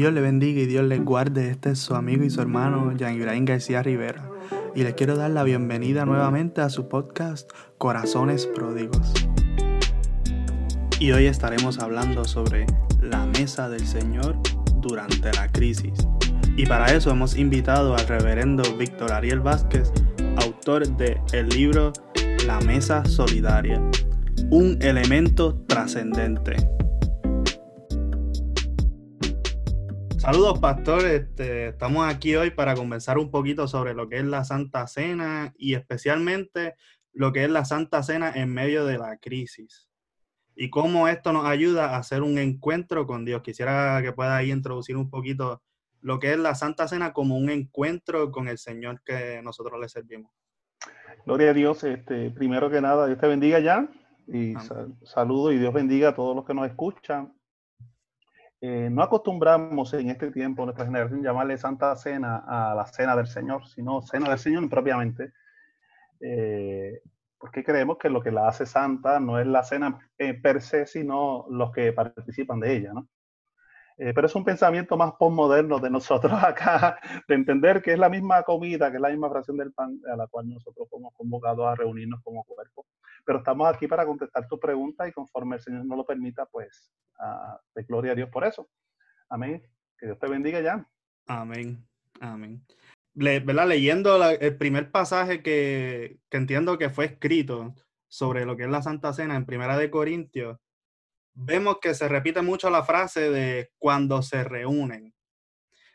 Dios 0.00 0.14
le 0.14 0.22
bendiga 0.22 0.62
y 0.62 0.64
Dios 0.64 0.86
le 0.86 0.96
guarde. 0.98 1.50
Este 1.50 1.72
es 1.72 1.78
su 1.78 1.94
amigo 1.94 2.24
y 2.24 2.30
su 2.30 2.40
hermano 2.40 2.90
Jean 2.96 3.16
Ibrahim 3.16 3.44
García 3.44 3.82
Rivera. 3.82 4.30
Y 4.74 4.82
les 4.82 4.94
quiero 4.94 5.14
dar 5.14 5.30
la 5.30 5.42
bienvenida 5.42 6.06
nuevamente 6.06 6.62
a 6.62 6.70
su 6.70 6.88
podcast 6.88 7.50
Corazones 7.76 8.46
Pródigos. 8.46 9.12
Y 10.98 11.12
hoy 11.12 11.26
estaremos 11.26 11.80
hablando 11.80 12.24
sobre 12.24 12.64
la 13.02 13.26
mesa 13.26 13.68
del 13.68 13.86
Señor 13.86 14.38
durante 14.80 15.34
la 15.34 15.48
crisis. 15.52 15.92
Y 16.56 16.64
para 16.64 16.94
eso 16.94 17.10
hemos 17.10 17.36
invitado 17.36 17.94
al 17.94 18.08
reverendo 18.08 18.62
Víctor 18.78 19.12
Ariel 19.12 19.40
Vázquez, 19.40 19.92
autor 20.38 20.96
de 20.96 21.20
el 21.34 21.50
libro 21.50 21.92
La 22.46 22.58
Mesa 22.62 23.04
Solidaria, 23.04 23.82
un 24.48 24.78
elemento 24.80 25.56
trascendente. 25.66 26.79
Saludos, 30.32 30.60
pastores. 30.60 31.22
Este, 31.22 31.66
estamos 31.70 32.06
aquí 32.06 32.36
hoy 32.36 32.50
para 32.50 32.76
conversar 32.76 33.18
un 33.18 33.32
poquito 33.32 33.66
sobre 33.66 33.94
lo 33.94 34.08
que 34.08 34.18
es 34.18 34.24
la 34.24 34.44
Santa 34.44 34.86
Cena 34.86 35.52
y 35.58 35.74
especialmente 35.74 36.76
lo 37.12 37.32
que 37.32 37.42
es 37.42 37.50
la 37.50 37.64
Santa 37.64 38.04
Cena 38.04 38.30
en 38.32 38.54
medio 38.54 38.84
de 38.84 38.96
la 38.96 39.16
crisis 39.16 39.88
y 40.54 40.70
cómo 40.70 41.08
esto 41.08 41.32
nos 41.32 41.46
ayuda 41.46 41.86
a 41.86 41.96
hacer 41.96 42.22
un 42.22 42.38
encuentro 42.38 43.08
con 43.08 43.24
Dios. 43.24 43.42
Quisiera 43.42 44.00
que 44.04 44.12
pueda 44.12 44.36
ahí 44.36 44.52
introducir 44.52 44.96
un 44.96 45.10
poquito 45.10 45.62
lo 46.00 46.20
que 46.20 46.30
es 46.30 46.38
la 46.38 46.54
Santa 46.54 46.86
Cena 46.86 47.12
como 47.12 47.36
un 47.36 47.50
encuentro 47.50 48.30
con 48.30 48.46
el 48.46 48.58
Señor 48.58 49.02
que 49.02 49.40
nosotros 49.42 49.80
le 49.80 49.88
servimos. 49.88 50.30
Gloria 51.26 51.50
a 51.50 51.54
Dios. 51.54 51.82
Este, 51.82 52.30
primero 52.30 52.70
que 52.70 52.80
nada, 52.80 53.08
Dios 53.08 53.18
te 53.18 53.26
bendiga 53.26 53.58
ya 53.58 53.88
y 54.28 54.54
saludo 55.02 55.50
y 55.50 55.58
Dios 55.58 55.74
bendiga 55.74 56.10
a 56.10 56.14
todos 56.14 56.36
los 56.36 56.44
que 56.44 56.54
nos 56.54 56.68
escuchan 56.68 57.32
eh, 58.62 58.88
no 58.90 59.02
acostumbramos 59.02 59.94
en 59.94 60.10
este 60.10 60.30
tiempo, 60.30 60.64
nuestra 60.64 60.84
generación, 60.84 61.22
llamarle 61.22 61.56
Santa 61.56 61.96
Cena 61.96 62.44
a 62.46 62.74
la 62.74 62.86
Cena 62.86 63.16
del 63.16 63.26
Señor, 63.26 63.66
sino 63.66 64.02
Cena 64.02 64.28
del 64.28 64.38
Señor 64.38 64.68
propiamente, 64.68 65.32
eh, 66.20 67.00
porque 67.38 67.64
creemos 67.64 67.96
que 67.96 68.10
lo 68.10 68.22
que 68.22 68.30
la 68.30 68.48
hace 68.48 68.66
santa 68.66 69.18
no 69.18 69.38
es 69.38 69.46
la 69.46 69.64
cena 69.64 69.98
eh, 70.18 70.34
per 70.34 70.60
se, 70.60 70.84
sino 70.84 71.46
los 71.48 71.72
que 71.72 71.92
participan 71.94 72.60
de 72.60 72.76
ella, 72.76 72.92
¿no? 72.92 73.08
Eh, 74.02 74.14
pero 74.14 74.26
es 74.26 74.34
un 74.34 74.44
pensamiento 74.44 74.96
más 74.96 75.12
postmoderno 75.12 75.78
de 75.78 75.90
nosotros 75.90 76.32
acá, 76.42 76.98
de 77.28 77.34
entender 77.34 77.82
que 77.82 77.92
es 77.92 77.98
la 77.98 78.08
misma 78.08 78.42
comida, 78.44 78.90
que 78.90 78.96
es 78.96 79.00
la 79.00 79.10
misma 79.10 79.28
fracción 79.28 79.58
del 79.58 79.74
pan 79.74 80.00
a 80.10 80.16
la 80.16 80.26
cual 80.26 80.48
nosotros 80.48 80.88
somos 80.88 81.12
convocados 81.12 81.66
a 81.66 81.74
reunirnos 81.74 82.22
como 82.22 82.42
cuerpo. 82.44 82.86
Pero 83.26 83.40
estamos 83.40 83.68
aquí 83.68 83.86
para 83.86 84.06
contestar 84.06 84.48
tu 84.48 84.58
pregunta 84.58 85.06
y 85.06 85.12
conforme 85.12 85.56
el 85.56 85.62
Señor 85.62 85.84
nos 85.84 85.98
lo 85.98 86.06
permita, 86.06 86.46
pues, 86.46 86.90
de 87.74 87.82
gloria 87.82 88.12
a 88.12 88.14
Dios 88.14 88.30
por 88.30 88.44
eso. 88.44 88.70
Amén. 89.28 89.62
Que 89.98 90.06
Dios 90.06 90.18
te 90.18 90.28
bendiga 90.28 90.62
ya. 90.62 90.88
Amén. 91.26 91.86
Amén. 92.20 92.64
¿verdad? 93.12 93.68
Leyendo 93.68 94.24
el 94.30 94.56
primer 94.56 94.90
pasaje 94.90 95.42
que, 95.42 96.20
que 96.30 96.38
entiendo 96.38 96.78
que 96.78 96.88
fue 96.88 97.04
escrito 97.04 97.74
sobre 98.08 98.46
lo 98.46 98.56
que 98.56 98.62
es 98.62 98.70
la 98.70 98.80
Santa 98.80 99.12
Cena 99.12 99.36
en 99.36 99.44
Primera 99.44 99.76
de 99.76 99.90
Corintios, 99.90 100.58
vemos 101.34 101.78
que 101.80 101.94
se 101.94 102.08
repite 102.08 102.42
mucho 102.42 102.70
la 102.70 102.84
frase 102.84 103.30
de 103.30 103.70
cuando 103.78 104.22
se 104.22 104.44
reúnen. 104.44 105.14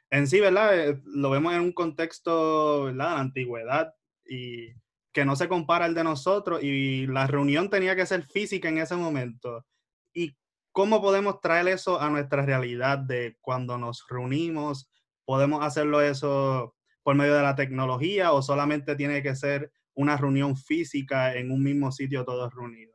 En 0.09 0.27
sí, 0.27 0.39
¿verdad? 0.39 0.77
Eh, 0.77 1.01
lo 1.05 1.29
vemos 1.29 1.53
en 1.53 1.61
un 1.61 1.73
contexto, 1.73 2.85
¿verdad? 2.85 3.15
De 3.15 3.21
antigüedad 3.21 3.93
y 4.25 4.73
que 5.11 5.25
no 5.25 5.35
se 5.35 5.47
compara 5.47 5.85
el 5.85 5.95
de 5.95 6.03
nosotros 6.03 6.61
y 6.61 7.07
la 7.07 7.25
reunión 7.25 7.69
tenía 7.69 7.95
que 7.95 8.05
ser 8.05 8.23
física 8.25 8.69
en 8.69 8.79
ese 8.79 8.95
momento. 8.95 9.65
¿Y 10.13 10.35
cómo 10.71 11.01
podemos 11.01 11.39
traer 11.39 11.69
eso 11.69 12.01
a 12.01 12.09
nuestra 12.09 12.45
realidad 12.45 12.97
de 12.97 13.37
cuando 13.39 13.77
nos 13.77 14.05
reunimos? 14.09 14.89
¿Podemos 15.23 15.63
hacerlo 15.63 16.01
eso 16.01 16.75
por 17.01 17.15
medio 17.15 17.33
de 17.33 17.43
la 17.43 17.55
tecnología 17.55 18.33
o 18.33 18.41
solamente 18.41 18.95
tiene 18.95 19.23
que 19.23 19.35
ser 19.35 19.71
una 19.93 20.17
reunión 20.17 20.57
física 20.57 21.33
en 21.35 21.51
un 21.51 21.63
mismo 21.63 21.91
sitio 21.91 22.25
todos 22.25 22.53
reunidos? 22.53 22.94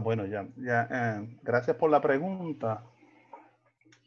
Ah, 0.00 0.02
bueno, 0.02 0.24
ya, 0.24 0.48
ya 0.56 0.88
eh, 0.90 1.38
gracias 1.42 1.76
por 1.76 1.90
la 1.90 2.00
pregunta. 2.00 2.84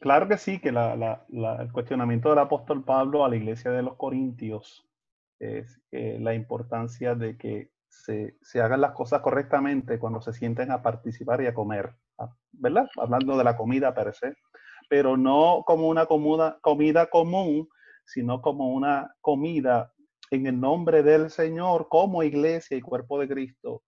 Claro 0.00 0.26
que 0.26 0.38
sí, 0.38 0.58
que 0.58 0.70
el 0.70 1.72
cuestionamiento 1.72 2.30
del 2.30 2.40
apóstol 2.40 2.82
Pablo 2.82 3.24
a 3.24 3.28
la 3.28 3.36
iglesia 3.36 3.70
de 3.70 3.82
los 3.82 3.94
Corintios 3.94 4.84
es 5.38 5.80
eh, 5.92 6.18
la 6.20 6.34
importancia 6.34 7.14
de 7.14 7.38
que 7.38 7.70
se, 7.88 8.34
hagan 8.60 8.80
las 8.80 8.90
cosas 8.90 9.20
correctamente 9.20 10.00
cuando 10.00 10.20
se 10.20 10.32
sienten 10.32 10.72
a 10.72 10.82
participar 10.82 11.40
y 11.42 11.46
a 11.46 11.54
comer, 11.54 11.94
¿verdad? 12.50 12.88
Hablando 12.96 13.38
de 13.38 13.44
la 13.44 13.56
comida 13.56 13.94
per 13.94 14.12
se, 14.14 14.34
pero 14.90 15.16
no 15.16 15.62
como 15.64 15.86
una 15.86 16.06
comida 16.60 17.06
común, 17.06 17.68
sino 18.04 18.42
como 18.42 18.74
una 18.74 19.14
comida 19.20 19.92
en 20.32 20.48
el 20.48 20.60
nombre 20.60 21.04
del 21.04 21.30
Señor 21.30 21.86
como 21.88 22.24
iglesia 22.24 22.76
y 22.76 22.80
cuerpo 22.80 23.20
de 23.20 23.28
Cristo 23.28 23.84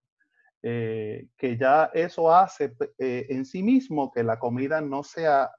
eh, 0.69 1.29
que 1.37 1.57
ya 1.57 1.93
eso 1.95 2.35
hace 2.35 2.75
eh, 2.99 3.27
en 3.29 3.45
sí 3.45 3.63
mismo 3.63 4.11
que 4.11 4.25
la 4.25 4.41
comida 4.41 4.81
no 4.81 5.05
sea, 5.05 5.53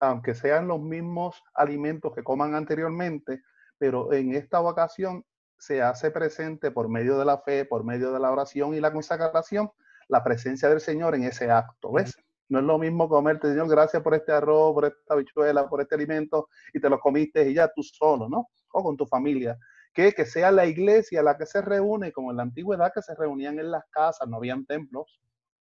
aunque 0.00 0.34
sean 0.34 0.66
los 0.66 0.80
mismos 0.80 1.40
alimentos 1.54 2.12
que 2.12 2.24
coman 2.24 2.56
anteriormente, 2.56 3.42
pero 3.78 4.12
en 4.12 4.34
esta 4.34 4.60
ocasión 4.60 5.24
se 5.56 5.80
hace 5.80 6.10
presente 6.10 6.72
por 6.72 6.88
medio 6.88 7.16
de 7.20 7.24
la 7.24 7.38
fe, 7.38 7.66
por 7.66 7.84
medio 7.84 8.10
de 8.12 8.18
la 8.18 8.32
oración 8.32 8.74
y 8.74 8.80
la 8.80 8.92
consagración, 8.92 9.70
la 10.08 10.24
presencia 10.24 10.68
del 10.68 10.80
Señor 10.80 11.14
en 11.14 11.22
ese 11.22 11.52
acto, 11.52 11.92
¿ves? 11.92 12.16
No 12.48 12.58
es 12.58 12.64
lo 12.64 12.78
mismo 12.78 13.08
comerte, 13.08 13.46
Señor, 13.46 13.68
gracias 13.68 14.02
por 14.02 14.16
este 14.16 14.32
arroz, 14.32 14.74
por 14.74 14.86
esta 14.86 15.14
habichuela, 15.14 15.68
por 15.68 15.82
este 15.82 15.94
alimento, 15.94 16.48
y 16.74 16.80
te 16.80 16.90
lo 16.90 16.98
comiste 16.98 17.48
y 17.48 17.54
ya 17.54 17.68
tú 17.68 17.84
solo, 17.84 18.28
¿no? 18.28 18.48
O 18.72 18.82
con 18.82 18.96
tu 18.96 19.06
familia 19.06 19.56
que, 19.98 20.24
sea 20.24 20.52
la 20.52 20.66
iglesia 20.66 21.24
la 21.24 21.36
que 21.36 21.44
se 21.44 21.60
reúne, 21.60 22.12
como 22.12 22.30
en 22.30 22.36
la 22.36 22.44
antigüedad 22.44 22.92
que 22.94 23.02
se 23.02 23.16
reunían 23.16 23.58
en 23.58 23.72
las 23.72 23.84
casas, 23.90 24.28
no 24.28 24.36
habían 24.36 24.64
templos, 24.64 25.20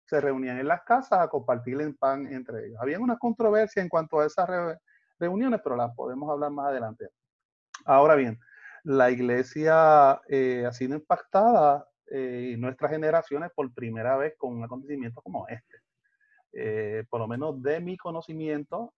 se 0.06 0.20
reunían 0.20 0.58
en 0.58 0.68
las 0.68 0.82
casas 0.82 1.20
a 1.20 1.28
compartir 1.28 1.80
el 1.80 1.96
pan 1.96 2.26
entre 2.34 2.66
ellos. 2.66 2.80
Había 2.82 3.00
una 3.00 3.18
controversia 3.18 3.84
en 3.84 3.90
cuanto 3.90 4.20
a 4.20 4.26
esas 4.26 4.50
reuniones, 5.20 5.62
pero 5.64 5.76
las 5.76 5.94
podemos 5.96 6.30
hablar 6.32 6.50
más 6.50 6.68
adelante. 6.70 7.10
Ahora 7.86 8.16
bien, 8.16 8.40
la 8.84 9.12
iglesia 9.12 10.20
eh, 10.28 10.66
ha 10.68 10.72
sido 10.72 10.96
impactada 10.96 11.88
eh, 12.08 12.54
en 12.56 12.62
nuestras 12.62 12.90
generaciones 12.90 13.52
por 13.56 13.72
primera 13.72 14.18
vez 14.18 14.34
con 14.38 14.56
un 14.58 14.64
acontecimiento 14.64 15.22
como 15.22 15.48
este. 15.48 15.78
Eh, 16.56 17.04
por 17.10 17.20
lo 17.20 17.28
menos 17.28 17.62
de 17.64 17.82
mi 17.82 17.98
conocimiento, 17.98 18.94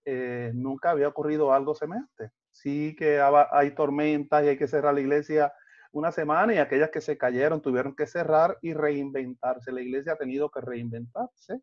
nunca 0.54 0.92
había 0.92 1.08
ocurrido 1.08 1.54
algo 1.54 1.74
semejante 1.74 2.32
sí 2.56 2.96
que 2.98 3.22
hay 3.52 3.72
tormentas 3.72 4.44
y 4.44 4.48
hay 4.48 4.58
que 4.58 4.68
cerrar 4.68 4.94
la 4.94 5.02
iglesia 5.02 5.54
una 5.92 6.12
semana 6.12 6.54
y 6.54 6.58
aquellas 6.58 6.90
que 6.90 7.02
se 7.02 7.18
cayeron 7.18 7.62
tuvieron 7.62 7.96
que 7.96 8.08
cerrar 8.08 8.58
y 8.62 8.74
reinventarse. 8.74 9.72
La 9.72 9.82
iglesia 9.82 10.14
ha 10.14 10.18
tenido 10.18 10.50
que 10.50 10.62
reinventarse, 10.62 11.62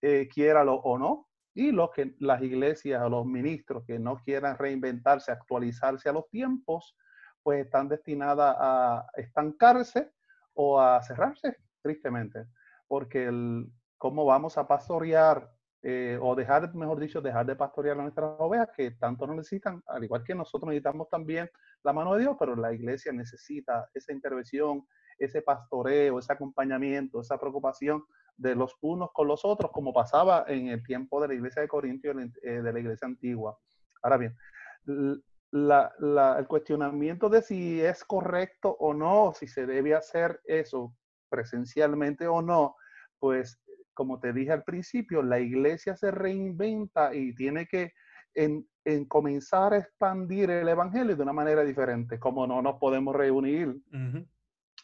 eh, 0.00 0.28
quiéralo 0.32 0.74
o 0.74 0.98
no. 0.98 1.28
Y 1.54 1.70
los 1.70 1.90
que, 1.90 2.14
las 2.18 2.40
iglesias 2.42 3.02
o 3.02 3.08
los 3.08 3.26
ministros 3.26 3.84
que 3.84 3.98
no 3.98 4.16
quieran 4.24 4.56
reinventarse, 4.56 5.32
actualizarse 5.32 6.08
a 6.08 6.12
los 6.12 6.28
tiempos, 6.30 6.96
pues 7.42 7.64
están 7.64 7.88
destinadas 7.88 8.56
a 8.58 9.06
estancarse 9.16 10.12
o 10.54 10.80
a 10.80 11.02
cerrarse, 11.02 11.56
tristemente. 11.82 12.46
Porque 12.88 13.26
el, 13.26 13.70
cómo 14.02 14.24
vamos 14.24 14.58
a 14.58 14.66
pastorear 14.66 15.48
eh, 15.80 16.18
o 16.20 16.34
dejar, 16.34 16.74
mejor 16.74 16.98
dicho, 16.98 17.20
dejar 17.20 17.46
de 17.46 17.54
pastorear 17.54 17.96
a 18.00 18.02
nuestras 18.02 18.34
ovejas 18.40 18.70
que 18.76 18.90
tanto 18.90 19.28
nos 19.28 19.36
necesitan, 19.36 19.80
al 19.86 20.02
igual 20.02 20.24
que 20.24 20.34
nosotros 20.34 20.70
necesitamos 20.70 21.08
también 21.08 21.48
la 21.84 21.92
mano 21.92 22.14
de 22.14 22.22
Dios, 22.22 22.34
pero 22.36 22.56
la 22.56 22.72
iglesia 22.72 23.12
necesita 23.12 23.88
esa 23.94 24.12
intervención, 24.12 24.84
ese 25.16 25.40
pastoreo, 25.40 26.18
ese 26.18 26.32
acompañamiento, 26.32 27.20
esa 27.20 27.38
preocupación 27.38 28.02
de 28.36 28.56
los 28.56 28.74
unos 28.80 29.12
con 29.12 29.28
los 29.28 29.44
otros, 29.44 29.70
como 29.70 29.92
pasaba 29.92 30.46
en 30.48 30.66
el 30.66 30.82
tiempo 30.82 31.22
de 31.22 31.28
la 31.28 31.34
iglesia 31.34 31.62
de 31.62 31.68
Corintio, 31.68 32.10
eh, 32.18 32.60
de 32.60 32.72
la 32.72 32.80
iglesia 32.80 33.06
antigua. 33.06 33.56
Ahora 34.02 34.16
bien, 34.16 34.36
el 34.84 36.46
cuestionamiento 36.48 37.28
de 37.28 37.40
si 37.40 37.80
es 37.80 38.02
correcto 38.02 38.76
o 38.80 38.94
no, 38.94 39.32
si 39.32 39.46
se 39.46 39.64
debe 39.64 39.94
hacer 39.94 40.40
eso 40.44 40.92
presencialmente 41.28 42.26
o 42.26 42.42
no, 42.42 42.74
pues 43.22 43.61
como 43.94 44.20
te 44.20 44.32
dije 44.32 44.52
al 44.52 44.64
principio, 44.64 45.22
la 45.22 45.40
iglesia 45.40 45.96
se 45.96 46.10
reinventa 46.10 47.14
y 47.14 47.34
tiene 47.34 47.66
que 47.66 47.92
en, 48.34 48.66
comenzar 49.08 49.74
a 49.74 49.78
expandir 49.78 50.50
el 50.50 50.68
evangelio 50.68 51.16
de 51.16 51.22
una 51.22 51.32
manera 51.32 51.62
diferente. 51.62 52.18
Como 52.18 52.46
no 52.46 52.62
nos 52.62 52.78
podemos 52.78 53.14
reunir, 53.14 53.76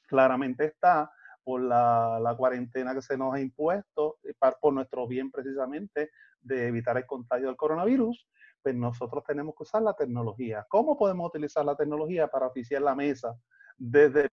claramente 0.06 0.66
está 0.66 1.10
por 1.42 1.62
la, 1.62 2.34
cuarentena 2.36 2.94
que 2.94 3.02
se 3.02 3.16
nos 3.16 3.34
ha 3.34 3.40
impuesto, 3.40 4.18
eh, 4.22 4.34
por 4.60 4.72
nuestro 4.72 5.06
bien 5.06 5.30
precisamente 5.30 6.10
de 6.40 6.68
evitar 6.68 6.96
el 6.96 7.06
contagio 7.06 7.46
del 7.46 7.56
coronavirus, 7.56 8.28
pues 8.62 8.74
nosotros 8.74 9.24
tenemos 9.24 9.54
que 9.56 9.62
usar 9.62 9.82
la 9.82 9.94
tecnología. 9.94 10.66
¿Cómo 10.68 10.96
podemos 10.96 11.28
utilizar 11.28 11.64
la 11.64 11.74
tecnología 11.76 12.28
para 12.28 12.46
oficiar 12.46 12.82
la 12.82 12.94
mesa 12.94 13.34
desde 13.76 14.28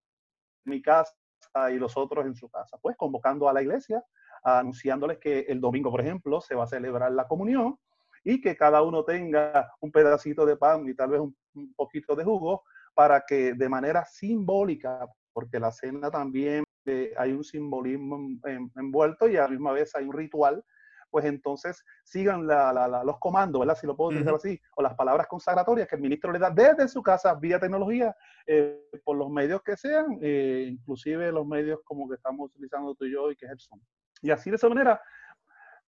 mi 0.65 0.81
casa 0.81 1.13
y 1.71 1.77
los 1.77 1.95
otros 1.95 2.25
en 2.25 2.35
su 2.35 2.49
casa? 2.49 2.77
Pues 2.81 2.97
convocando 2.97 3.47
a 3.47 3.53
la 3.53 3.61
iglesia 3.61 4.03
anunciándoles 4.45 5.17
que 5.17 5.39
el 5.47 5.59
domingo, 5.59 5.89
por 5.89 6.01
ejemplo, 6.01 6.39
se 6.39 6.55
va 6.55 6.65
a 6.65 6.67
celebrar 6.67 7.11
la 7.11 7.27
comunión 7.27 7.77
y 8.23 8.39
que 8.41 8.55
cada 8.55 8.81
uno 8.83 9.03
tenga 9.03 9.71
un 9.81 9.91
pedacito 9.91 10.45
de 10.45 10.55
pan 10.55 10.87
y 10.87 10.93
tal 10.93 11.09
vez 11.09 11.21
un, 11.21 11.35
poquito 11.75 12.15
de 12.15 12.23
jugo 12.23 12.63
para 12.93 13.23
que 13.25 13.53
de 13.53 13.69
manera 13.69 14.05
simbólica, 14.05 15.07
porque 15.33 15.59
la 15.59 15.71
cena 15.71 16.11
también 16.11 16.63
eh, 16.85 17.13
hay 17.17 17.31
un 17.31 17.43
simbolismo 17.43 18.19
envuelto 18.75 19.27
y 19.27 19.37
a 19.37 19.43
la 19.43 19.49
misma 19.49 19.71
vez 19.71 19.95
hay 19.95 20.05
un 20.05 20.13
ritual, 20.13 20.63
pues 21.09 21.25
entonces 21.25 21.83
sigan 22.03 22.45
los 22.45 23.19
comandos, 23.19 23.61
¿verdad? 23.61 23.77
Si 23.79 23.87
lo 23.87 23.95
puedo 23.95 24.11
decir 24.11 24.29
así, 24.33 24.61
o 24.75 24.81
las 24.81 24.95
palabras 24.95 25.27
consagratorias 25.27 25.87
que 25.87 25.95
el 25.95 26.01
ministro 26.01 26.31
le 26.31 26.39
da 26.39 26.49
desde 26.49 26.87
su 26.87 27.01
casa 27.01 27.33
vía 27.35 27.59
tecnología, 27.59 28.15
eh, 28.45 28.89
por 29.03 29.15
los 29.15 29.29
medios 29.29 29.61
que 29.63 29.77
sean, 29.77 30.19
eh, 30.21 30.67
inclusive 30.69 31.31
los 31.31 31.47
medios 31.47 31.79
como 31.85 32.09
que 32.09 32.15
estamos 32.15 32.51
utilizando 32.51 32.93
tú 32.95 33.05
y 33.05 33.13
yo 33.13 33.31
y 33.31 33.35
que 33.35 33.45
es 33.45 33.51
el 33.53 33.59
Zoom. 33.59 33.79
Y 34.25 34.31
así 34.31 34.49
de 34.49 34.55
esa 34.55 34.67
manera 34.67 34.99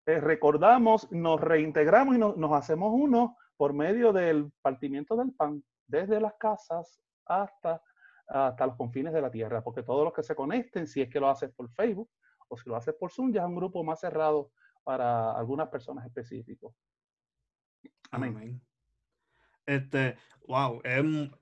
eh, 0.04 0.20
recordamos, 0.20 1.10
nos 1.10 1.40
reintegramos 1.40 2.16
y 2.16 2.18
nos 2.18 2.52
hacemos 2.52 2.92
uno 2.92 3.38
por 3.56 3.72
medio 3.72 4.12
del 4.12 4.52
partimiento 4.60 5.16
del 5.16 5.32
pan, 5.32 5.64
desde 5.86 6.20
las 6.20 6.34
casas 6.34 7.00
hasta, 7.24 7.82
hasta 8.28 8.66
los 8.66 8.76
confines 8.76 9.14
de 9.14 9.22
la 9.22 9.30
tierra, 9.30 9.64
porque 9.64 9.82
todos 9.82 10.04
los 10.04 10.12
que 10.12 10.22
se 10.22 10.34
conecten, 10.34 10.86
si 10.86 11.00
es 11.00 11.08
que 11.08 11.18
lo 11.18 11.30
haces 11.30 11.50
por 11.54 11.70
Facebook 11.70 12.10
o 12.48 12.58
si 12.58 12.68
lo 12.68 12.76
haces 12.76 12.94
por 12.94 13.10
Zoom, 13.10 13.32
ya 13.32 13.40
es 13.40 13.46
un 13.46 13.56
grupo 13.56 13.82
más 13.82 14.00
cerrado 14.00 14.52
para 14.84 15.32
algunas 15.32 15.68
personas 15.68 16.04
específicas. 16.04 16.70
Amén. 18.10 18.60
Este, 19.64 20.18
wow, 20.46 20.82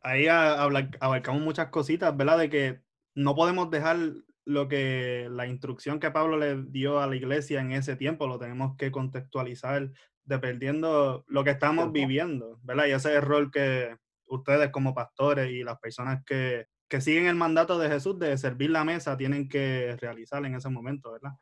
ahí 0.00 0.28
abarcamos 0.28 1.42
muchas 1.42 1.70
cositas, 1.70 2.16
¿verdad? 2.16 2.38
De 2.38 2.48
que 2.48 2.84
no 3.16 3.34
podemos 3.34 3.68
dejar 3.68 3.96
lo 4.44 4.68
que 4.68 5.28
la 5.30 5.46
instrucción 5.46 5.98
que 5.98 6.10
Pablo 6.10 6.36
le 6.36 6.62
dio 6.64 7.00
a 7.00 7.06
la 7.06 7.16
iglesia 7.16 7.60
en 7.60 7.72
ese 7.72 7.96
tiempo, 7.96 8.26
lo 8.26 8.38
tenemos 8.38 8.76
que 8.76 8.90
contextualizar 8.90 9.90
dependiendo 10.24 11.24
lo 11.28 11.44
que 11.44 11.50
estamos 11.50 11.92
viviendo, 11.92 12.58
¿verdad? 12.62 12.86
Y 12.86 12.92
ese 12.92 13.20
rol 13.20 13.50
que 13.50 13.96
ustedes 14.26 14.70
como 14.70 14.94
pastores 14.94 15.50
y 15.50 15.62
las 15.62 15.78
personas 15.78 16.24
que, 16.24 16.66
que 16.88 17.00
siguen 17.00 17.26
el 17.26 17.34
mandato 17.34 17.78
de 17.78 17.88
Jesús 17.88 18.18
de 18.18 18.36
servir 18.38 18.70
la 18.70 18.84
mesa 18.84 19.16
tienen 19.16 19.48
que 19.48 19.96
realizar 20.00 20.44
en 20.44 20.54
ese 20.54 20.68
momento, 20.70 21.12
¿verdad? 21.12 21.32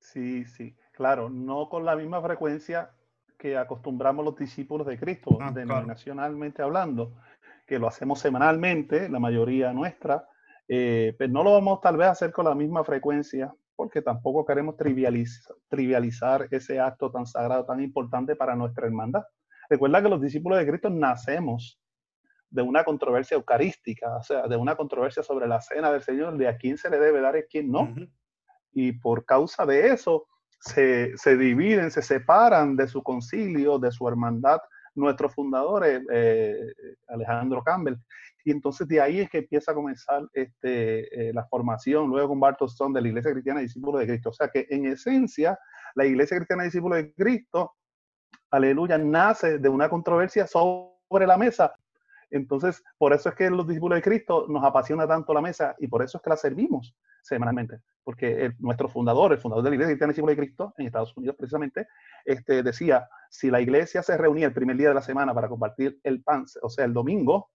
Sí, 0.00 0.44
sí. 0.44 0.76
Claro, 0.92 1.30
no 1.30 1.68
con 1.68 1.84
la 1.84 1.96
misma 1.96 2.20
frecuencia 2.20 2.90
que 3.38 3.56
acostumbramos 3.56 4.24
los 4.24 4.36
discípulos 4.36 4.86
de 4.86 4.98
Cristo, 4.98 5.38
ah, 5.40 5.50
denominacionalmente 5.52 6.62
hablando, 6.62 7.16
que 7.66 7.78
lo 7.78 7.88
hacemos 7.88 8.20
semanalmente, 8.20 9.08
la 9.08 9.18
mayoría 9.18 9.72
nuestra, 9.72 10.28
eh, 10.74 11.14
pero 11.18 11.30
no 11.30 11.44
lo 11.44 11.52
vamos 11.52 11.82
tal 11.82 11.98
vez 11.98 12.08
a 12.08 12.12
hacer 12.12 12.32
con 12.32 12.46
la 12.46 12.54
misma 12.54 12.82
frecuencia, 12.82 13.54
porque 13.76 14.00
tampoco 14.00 14.46
queremos 14.46 14.74
trivializar, 14.74 15.54
trivializar 15.68 16.48
ese 16.50 16.80
acto 16.80 17.10
tan 17.10 17.26
sagrado, 17.26 17.66
tan 17.66 17.82
importante 17.82 18.36
para 18.36 18.56
nuestra 18.56 18.86
hermandad. 18.86 19.22
Recuerda 19.68 20.02
que 20.02 20.08
los 20.08 20.22
discípulos 20.22 20.58
de 20.58 20.66
Cristo 20.66 20.88
nacemos 20.88 21.78
de 22.48 22.62
una 22.62 22.84
controversia 22.84 23.34
eucarística, 23.34 24.16
o 24.16 24.22
sea, 24.22 24.48
de 24.48 24.56
una 24.56 24.74
controversia 24.74 25.22
sobre 25.22 25.46
la 25.46 25.60
cena 25.60 25.92
del 25.92 26.00
Señor, 26.00 26.38
de 26.38 26.48
a 26.48 26.56
quién 26.56 26.78
se 26.78 26.88
le 26.88 26.98
debe 26.98 27.20
dar 27.20 27.36
y 27.36 27.40
a 27.40 27.46
quién 27.46 27.70
no. 27.70 27.94
Y 28.72 28.92
por 28.92 29.26
causa 29.26 29.66
de 29.66 29.88
eso, 29.88 30.26
se, 30.58 31.36
dividen, 31.36 31.90
se 31.90 32.00
separan 32.00 32.76
de 32.76 32.88
su 32.88 33.02
concilio, 33.02 33.78
de 33.78 33.92
su 33.92 34.08
hermandad, 34.08 34.62
nuestros 34.94 35.34
fundadores, 35.34 36.02
eh, 36.12 36.72
Alejandro 37.08 37.62
Campbell. 37.62 37.96
Y 38.44 38.50
entonces 38.50 38.88
de 38.88 39.00
ahí 39.00 39.20
es 39.20 39.30
que 39.30 39.38
empieza 39.38 39.72
a 39.72 39.74
comenzar 39.74 40.22
este, 40.32 41.28
eh, 41.28 41.32
la 41.32 41.44
formación, 41.46 42.08
luego 42.08 42.28
con 42.28 42.40
Bartolson 42.40 42.92
de 42.92 43.00
la 43.00 43.08
Iglesia 43.08 43.32
Cristiana 43.32 43.60
Discípulo 43.60 43.98
de 43.98 44.06
Cristo. 44.06 44.30
O 44.30 44.32
sea 44.32 44.48
que 44.48 44.66
en 44.68 44.86
esencia, 44.86 45.58
la 45.94 46.04
Iglesia 46.04 46.36
Cristiana 46.36 46.64
Discípulo 46.64 46.96
de 46.96 47.12
Cristo, 47.14 47.72
aleluya, 48.50 48.98
nace 48.98 49.58
de 49.58 49.68
una 49.68 49.88
controversia 49.88 50.46
sobre 50.46 51.26
la 51.26 51.36
mesa. 51.36 51.72
Entonces, 52.32 52.82
por 52.98 53.12
eso 53.12 53.28
es 53.28 53.34
que 53.34 53.50
los 53.50 53.66
discípulos 53.66 53.96
de 53.96 54.02
Cristo 54.02 54.46
nos 54.48 54.64
apasiona 54.64 55.06
tanto 55.06 55.32
la 55.34 55.40
mesa 55.40 55.76
y 55.78 55.86
por 55.86 56.02
eso 56.02 56.18
es 56.18 56.22
que 56.22 56.30
la 56.30 56.36
servimos 56.36 56.96
semanalmente, 57.22 57.80
porque 58.02 58.52
nuestro 58.58 58.88
fundador, 58.88 59.32
el 59.32 59.38
fundador 59.38 59.62
de 59.62 59.70
la 59.70 59.76
Iglesia 59.76 59.98
Cristiana 59.98 60.30
de 60.30 60.36
Cristo 60.36 60.74
en 60.76 60.86
Estados 60.86 61.16
Unidos 61.16 61.36
precisamente, 61.38 61.86
este, 62.24 62.62
decía, 62.62 63.08
si 63.30 63.50
la 63.50 63.60
iglesia 63.60 64.02
se 64.02 64.16
reunía 64.16 64.46
el 64.46 64.52
primer 64.52 64.76
día 64.76 64.88
de 64.88 64.94
la 64.94 65.02
semana 65.02 65.32
para 65.32 65.48
compartir 65.48 66.00
el 66.02 66.22
pan, 66.22 66.44
o 66.62 66.68
sea, 66.68 66.84
el 66.84 66.92
domingo, 66.92 67.50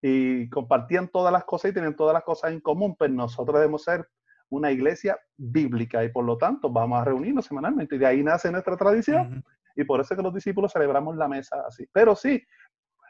y 0.00 0.48
compartían 0.50 1.08
todas 1.08 1.32
las 1.32 1.44
cosas 1.44 1.70
y 1.70 1.74
tenían 1.74 1.96
todas 1.96 2.14
las 2.14 2.22
cosas 2.22 2.52
en 2.52 2.60
común, 2.60 2.94
pues 2.96 3.10
nosotros 3.10 3.58
debemos 3.58 3.82
ser 3.82 4.06
una 4.50 4.70
iglesia 4.70 5.18
bíblica 5.36 6.04
y 6.04 6.10
por 6.10 6.24
lo 6.24 6.36
tanto 6.36 6.70
vamos 6.70 7.00
a 7.00 7.04
reunirnos 7.04 7.46
semanalmente 7.46 7.96
y 7.96 7.98
de 7.98 8.06
ahí 8.06 8.22
nace 8.22 8.52
nuestra 8.52 8.76
tradición 8.76 9.42
y 9.74 9.84
por 9.84 10.00
eso 10.00 10.14
es 10.14 10.18
que 10.18 10.22
los 10.22 10.34
discípulos 10.34 10.72
celebramos 10.72 11.16
la 11.16 11.26
mesa 11.26 11.64
así. 11.66 11.88
Pero 11.92 12.14
sí, 12.14 12.44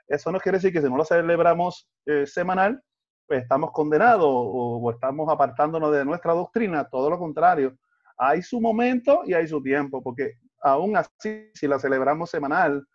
eso 0.09 0.31
no 0.31 0.39
quiere 0.39 0.59
decir 0.59 0.73
que 0.73 0.83
si 0.83 0.89
no 0.89 0.97
lo 0.97 1.05
celebramos 1.05 1.89
eh, 2.07 2.27
semanal, 2.27 2.83
pues 3.27 3.43
estamos 3.43 3.71
condenados 3.73 4.27
o, 4.29 4.91
estamos 4.91 5.29
apartándonos 5.33 5.93
de 5.93 6.05
nuestra 6.05 6.35
doctrina, 6.35 6.89
todo 6.89 7.11
lo 7.11 7.19
contrario. 7.19 7.77
Hay 8.19 8.43
su 8.43 8.61
momento 8.61 9.23
y 9.25 9.35
hay 9.35 9.47
su 9.49 9.63
tiempo, 9.63 10.03
porque 10.03 10.35
aún 10.63 10.97
así, 10.97 11.51
si 11.55 11.67
la 11.67 11.79
celebramos 11.79 12.31
semanal 12.31 12.87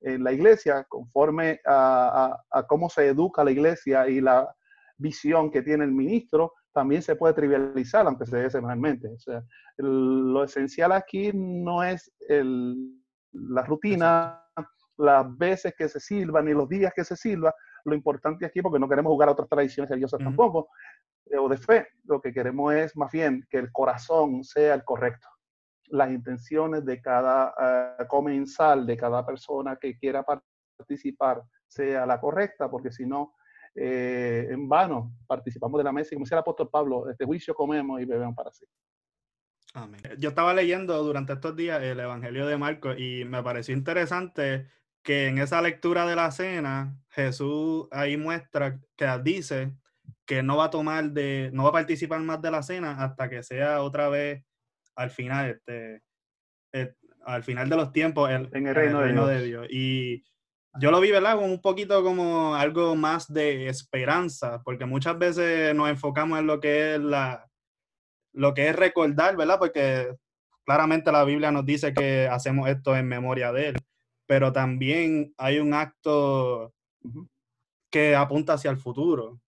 en 0.00 0.24
la 0.24 0.32
iglesia, 0.32 0.84
conforme 0.88 1.60
a, 1.66 2.36
cómo 2.68 2.88
se 2.90 3.08
educa 3.08 3.44
la 3.44 3.52
iglesia 3.52 4.08
y 4.08 4.20
la 4.20 4.52
visión 4.98 5.50
que 5.50 5.62
tiene 5.62 5.84
el 5.84 5.92
ministro, 5.92 6.52
también 6.72 7.00
se 7.00 7.16
puede 7.16 7.34
trivializar, 7.34 8.06
aunque 8.06 8.26
se 8.26 8.36
dé 8.36 8.50
semanalmente. 8.50 9.08
O 9.08 9.18
sea, 9.18 9.42
lo 9.78 10.44
esencial 10.44 10.92
aquí 10.92 11.30
no 11.32 11.82
es 11.82 12.12
la 12.28 13.62
rutina, 13.62 14.42
las 14.98 15.36
veces 15.36 15.74
que 15.76 15.88
se 15.88 16.00
silba, 16.00 16.42
ni 16.42 16.52
los 16.52 16.68
días 16.68 16.92
que 16.94 17.04
se 17.04 17.16
silba, 17.16 17.54
lo 17.84 17.94
importante 17.94 18.44
aquí, 18.46 18.62
porque 18.62 18.78
no 18.78 18.88
queremos 18.88 19.10
jugar 19.10 19.28
a 19.28 19.32
otras 19.32 19.48
tradiciones 19.48 19.90
religiosas 19.90 20.20
tampoco, 20.20 20.68
eh, 21.26 21.38
o 21.38 21.48
de 21.48 21.56
fe, 21.56 21.88
lo 22.04 22.20
que 22.20 22.32
queremos 22.32 22.74
es 22.74 22.96
más 22.96 23.10
bien 23.12 23.46
que 23.48 23.58
el 23.58 23.70
corazón 23.72 24.42
sea 24.42 24.74
el 24.74 24.84
correcto. 24.84 25.28
Las 25.88 26.10
intenciones 26.10 26.84
de 26.84 27.00
cada 27.00 27.54
uh, 28.00 28.06
comensal, 28.08 28.86
de 28.86 28.96
cada 28.96 29.24
persona 29.24 29.76
que 29.76 29.96
quiera 29.96 30.24
participar, 30.76 31.42
sea 31.68 32.06
la 32.06 32.20
correcta, 32.20 32.68
porque 32.68 32.90
si 32.90 33.06
no, 33.06 33.34
eh, 33.74 34.48
en 34.50 34.68
vano 34.68 35.12
participamos 35.26 35.78
de 35.78 35.84
la 35.84 35.92
mesa 35.92 36.08
y 36.10 36.16
como 36.16 36.24
decía 36.24 36.36
el 36.36 36.40
apóstol 36.40 36.70
Pablo, 36.70 37.10
este 37.10 37.24
juicio 37.24 37.54
comemos 37.54 38.00
y 38.00 38.06
bebemos 38.06 38.34
para 38.34 38.50
sí. 38.50 38.64
Amén. 39.74 40.00
Yo 40.18 40.30
estaba 40.30 40.54
leyendo 40.54 41.02
durante 41.02 41.34
estos 41.34 41.54
días 41.54 41.82
el 41.82 42.00
Evangelio 42.00 42.46
de 42.46 42.56
Marcos 42.56 42.98
y 42.98 43.24
me 43.26 43.42
pareció 43.42 43.74
interesante 43.74 44.70
que 45.06 45.28
en 45.28 45.38
esa 45.38 45.62
lectura 45.62 46.04
de 46.04 46.16
la 46.16 46.32
cena, 46.32 46.98
Jesús 47.10 47.86
ahí 47.92 48.16
muestra 48.16 48.80
que 48.96 49.06
dice 49.22 49.72
que 50.26 50.42
no 50.42 50.56
va 50.56 50.64
a 50.64 50.70
tomar 50.70 51.12
de, 51.12 51.48
no 51.52 51.62
va 51.62 51.68
a 51.68 51.74
participar 51.74 52.18
más 52.22 52.42
de 52.42 52.50
la 52.50 52.64
cena 52.64 53.04
hasta 53.04 53.30
que 53.30 53.44
sea 53.44 53.82
otra 53.82 54.08
vez 54.08 54.42
al 54.96 55.10
final, 55.10 55.50
este, 55.50 56.02
eh, 56.72 56.92
al 57.24 57.44
final 57.44 57.68
de 57.68 57.76
los 57.76 57.92
tiempos, 57.92 58.28
en 58.30 58.66
el 58.66 58.74
reino, 58.74 59.28
de, 59.28 59.44
Dios. 59.44 59.68
Y 59.70 60.24
yo 60.80 60.90
lo 60.90 61.00
vi, 61.00 61.12
¿verdad? 61.12 61.36
Como 61.36 61.46
un 61.46 61.60
poquito 61.60 62.02
como 62.02 62.56
algo 62.56 62.96
más 62.96 63.32
de 63.32 63.68
esperanza, 63.68 64.60
porque 64.64 64.86
muchas 64.86 65.16
veces 65.16 65.72
nos 65.72 65.88
enfocamos 65.88 66.40
en 66.40 66.48
lo 66.48 66.58
que 66.58 66.96
es 66.96 67.00
la, 67.00 67.48
lo 68.32 68.54
que 68.54 68.70
es 68.70 68.74
recordar, 68.74 69.36
¿verdad? 69.36 69.60
Porque 69.60 70.16
claramente 70.64 71.12
la 71.12 71.22
Biblia 71.22 71.52
nos 71.52 71.64
dice 71.64 71.94
que 71.94 72.26
hacemos 72.26 72.68
esto 72.68 72.96
en 72.96 73.06
memoria 73.06 73.52
de 73.52 73.68
Él 73.68 73.76
pero 74.26 74.52
también 74.52 75.34
hay 75.38 75.58
un 75.58 75.72
acto 75.74 76.74
que 77.90 78.16
apunta 78.16 78.54
hacia 78.54 78.70
el 78.70 78.76
futuro. 78.76 79.40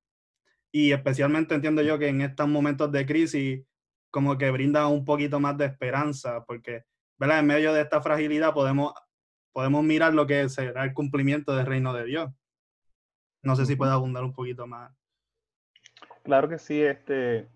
Y 0.70 0.92
especialmente 0.92 1.54
entiendo 1.54 1.82
yo 1.82 1.98
que 1.98 2.08
en 2.08 2.20
estos 2.20 2.48
momentos 2.48 2.92
de 2.92 3.06
crisis, 3.06 3.64
como 4.10 4.38
que 4.38 4.50
brinda 4.50 4.86
un 4.86 5.04
poquito 5.04 5.40
más 5.40 5.56
de 5.58 5.66
esperanza, 5.66 6.44
porque 6.44 6.84
¿verdad? 7.18 7.40
en 7.40 7.46
medio 7.46 7.72
de 7.72 7.82
esta 7.82 8.00
fragilidad 8.00 8.54
podemos, 8.54 8.94
podemos 9.52 9.82
mirar 9.82 10.14
lo 10.14 10.26
que 10.26 10.48
será 10.48 10.84
el 10.84 10.94
cumplimiento 10.94 11.56
del 11.56 11.66
reino 11.66 11.92
de 11.92 12.04
Dios. 12.04 12.30
No 13.42 13.56
sé 13.56 13.66
si 13.66 13.76
puede 13.76 13.92
abundar 13.92 14.24
un 14.24 14.32
poquito 14.32 14.66
más. 14.66 14.92
Claro 16.22 16.48
que 16.48 16.58
sí, 16.58 16.80
este, 16.80 17.48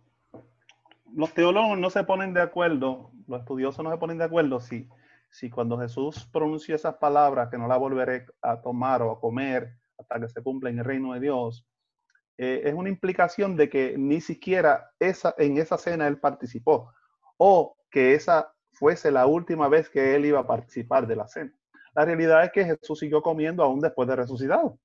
los 1.15 1.33
teólogos 1.35 1.79
no 1.79 1.91
se 1.91 2.05
ponen 2.05 2.33
de 2.33 2.41
acuerdo, 2.41 3.11
los 3.27 3.41
estudiosos 3.41 3.85
no 3.85 3.91
se 3.91 3.99
ponen 3.99 4.19
de 4.19 4.25
acuerdo 4.25 4.61
si 4.61 4.89
si 5.33 5.49
cuando 5.49 5.79
Jesús 5.79 6.29
pronunció 6.31 6.77
esas 6.77 6.97
palabras, 6.97 7.49
que 7.49 7.57
no 7.57 7.67
la 7.67 7.79
volveré 7.79 8.27
a 8.43 8.61
tomar 8.61 9.01
o 9.01 9.11
a 9.11 9.19
comer 9.19 9.75
hasta 9.99 10.21
que 10.21 10.29
se 10.29 10.43
cumpla 10.43 10.69
en 10.69 10.79
el 10.79 10.85
reino 10.85 11.15
de 11.15 11.21
Dios, 11.21 11.67
eh, 12.37 12.61
es 12.65 12.75
una 12.75 12.91
implicación 12.91 13.57
de 13.57 13.71
que 13.71 13.97
ni 13.97 14.21
siquiera 14.21 14.91
esa, 15.01 15.35
en 15.39 15.57
esa 15.57 15.79
cena 15.79 16.07
él 16.07 16.21
participó 16.21 16.93
o 17.39 17.77
que 17.91 18.15
esa 18.15 18.53
fuese 18.73 19.11
la 19.11 19.27
última 19.27 19.69
vez 19.69 19.89
que 19.89 20.15
él 20.15 20.27
iba 20.27 20.41
a 20.41 20.47
participar 20.47 21.07
de 21.07 21.17
la 21.17 21.27
cena. 21.27 21.53
La 21.95 22.05
realidad 22.05 22.45
es 22.45 22.53
que 22.53 22.65
Jesús 22.65 22.99
siguió 22.99 23.23
comiendo 23.23 23.63
aún 23.63 23.81
después 23.81 24.09
de 24.09 24.17
resucitado. 24.17 24.79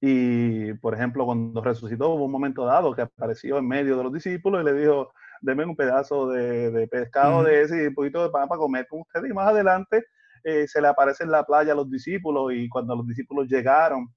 Y, 0.00 0.74
por 0.74 0.94
ejemplo, 0.94 1.24
cuando 1.24 1.60
resucitó, 1.60 2.10
hubo 2.10 2.26
un 2.26 2.30
momento 2.30 2.64
dado 2.64 2.94
que 2.94 3.02
apareció 3.02 3.58
en 3.58 3.66
medio 3.66 3.96
de 3.96 4.04
los 4.04 4.12
discípulos 4.12 4.62
y 4.62 4.64
le 4.64 4.72
dijo, 4.74 5.12
deme 5.40 5.64
un 5.64 5.76
pedazo 5.76 6.28
de, 6.28 6.86
pescado 6.88 7.42
de 7.42 7.62
ese 7.62 7.82
y 7.82 7.86
un 7.86 7.94
poquito 7.94 8.22
de 8.22 8.30
pan 8.30 8.48
para 8.48 8.58
comer 8.58 8.86
con 8.88 9.00
ustedes. 9.00 9.30
Y 9.30 9.34
más 9.34 9.48
adelante 9.48 10.04
eh, 10.44 10.66
se 10.66 10.80
le 10.80 10.88
aparece 10.88 11.24
en 11.24 11.30
la 11.30 11.44
playa 11.44 11.72
a 11.72 11.76
los 11.76 11.90
discípulos 11.90 12.52
y 12.54 12.68
cuando 12.68 12.96
los 12.96 13.06
discípulos 13.06 13.48
llegaron, 13.48 14.08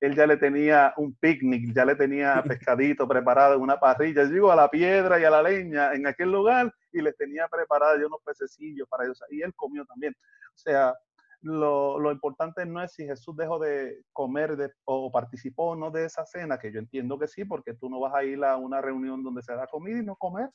él 0.00 0.14
ya 0.14 0.26
le 0.26 0.36
tenía 0.36 0.94
un 0.96 1.14
picnic, 1.14 1.74
ya 1.74 1.84
le 1.84 1.94
tenía 1.94 2.42
pescadito 2.46 3.06
preparado 3.06 3.54
en 3.54 3.60
una 3.60 3.78
parrilla, 3.78 4.24
digo, 4.24 4.50
a 4.50 4.56
la 4.56 4.68
piedra 4.68 5.20
y 5.20 5.24
a 5.24 5.30
la 5.30 5.42
leña 5.42 5.92
en 5.92 6.06
aquel 6.06 6.32
lugar 6.32 6.72
y 6.92 7.02
les 7.02 7.16
tenía 7.16 7.46
preparado 7.48 8.06
unos 8.06 8.20
pececillos 8.24 8.88
para 8.88 9.04
ellos. 9.04 9.22
Y 9.30 9.42
él 9.42 9.54
comió 9.54 9.84
también. 9.84 10.14
O 10.54 10.58
sea, 10.58 10.94
lo, 11.42 11.98
lo, 11.98 12.12
importante 12.12 12.66
no 12.66 12.82
es 12.82 12.92
si 12.92 13.06
Jesús 13.06 13.36
dejó 13.36 13.58
de 13.58 14.04
comer 14.12 14.56
de, 14.56 14.72
o 14.84 15.10
participó 15.10 15.70
o 15.70 15.76
no 15.76 15.90
de 15.90 16.04
esa 16.04 16.26
cena, 16.26 16.58
que 16.58 16.72
yo 16.72 16.78
entiendo 16.78 17.18
que 17.18 17.28
sí, 17.28 17.44
porque 17.44 17.74
tú 17.74 17.88
no 17.88 18.00
vas 18.00 18.14
a 18.14 18.24
ir 18.24 18.44
a 18.44 18.56
una 18.56 18.80
reunión 18.80 19.22
donde 19.22 19.42
se 19.42 19.54
da 19.54 19.66
comida 19.66 19.98
y 19.98 20.04
no 20.04 20.16
comer. 20.16 20.50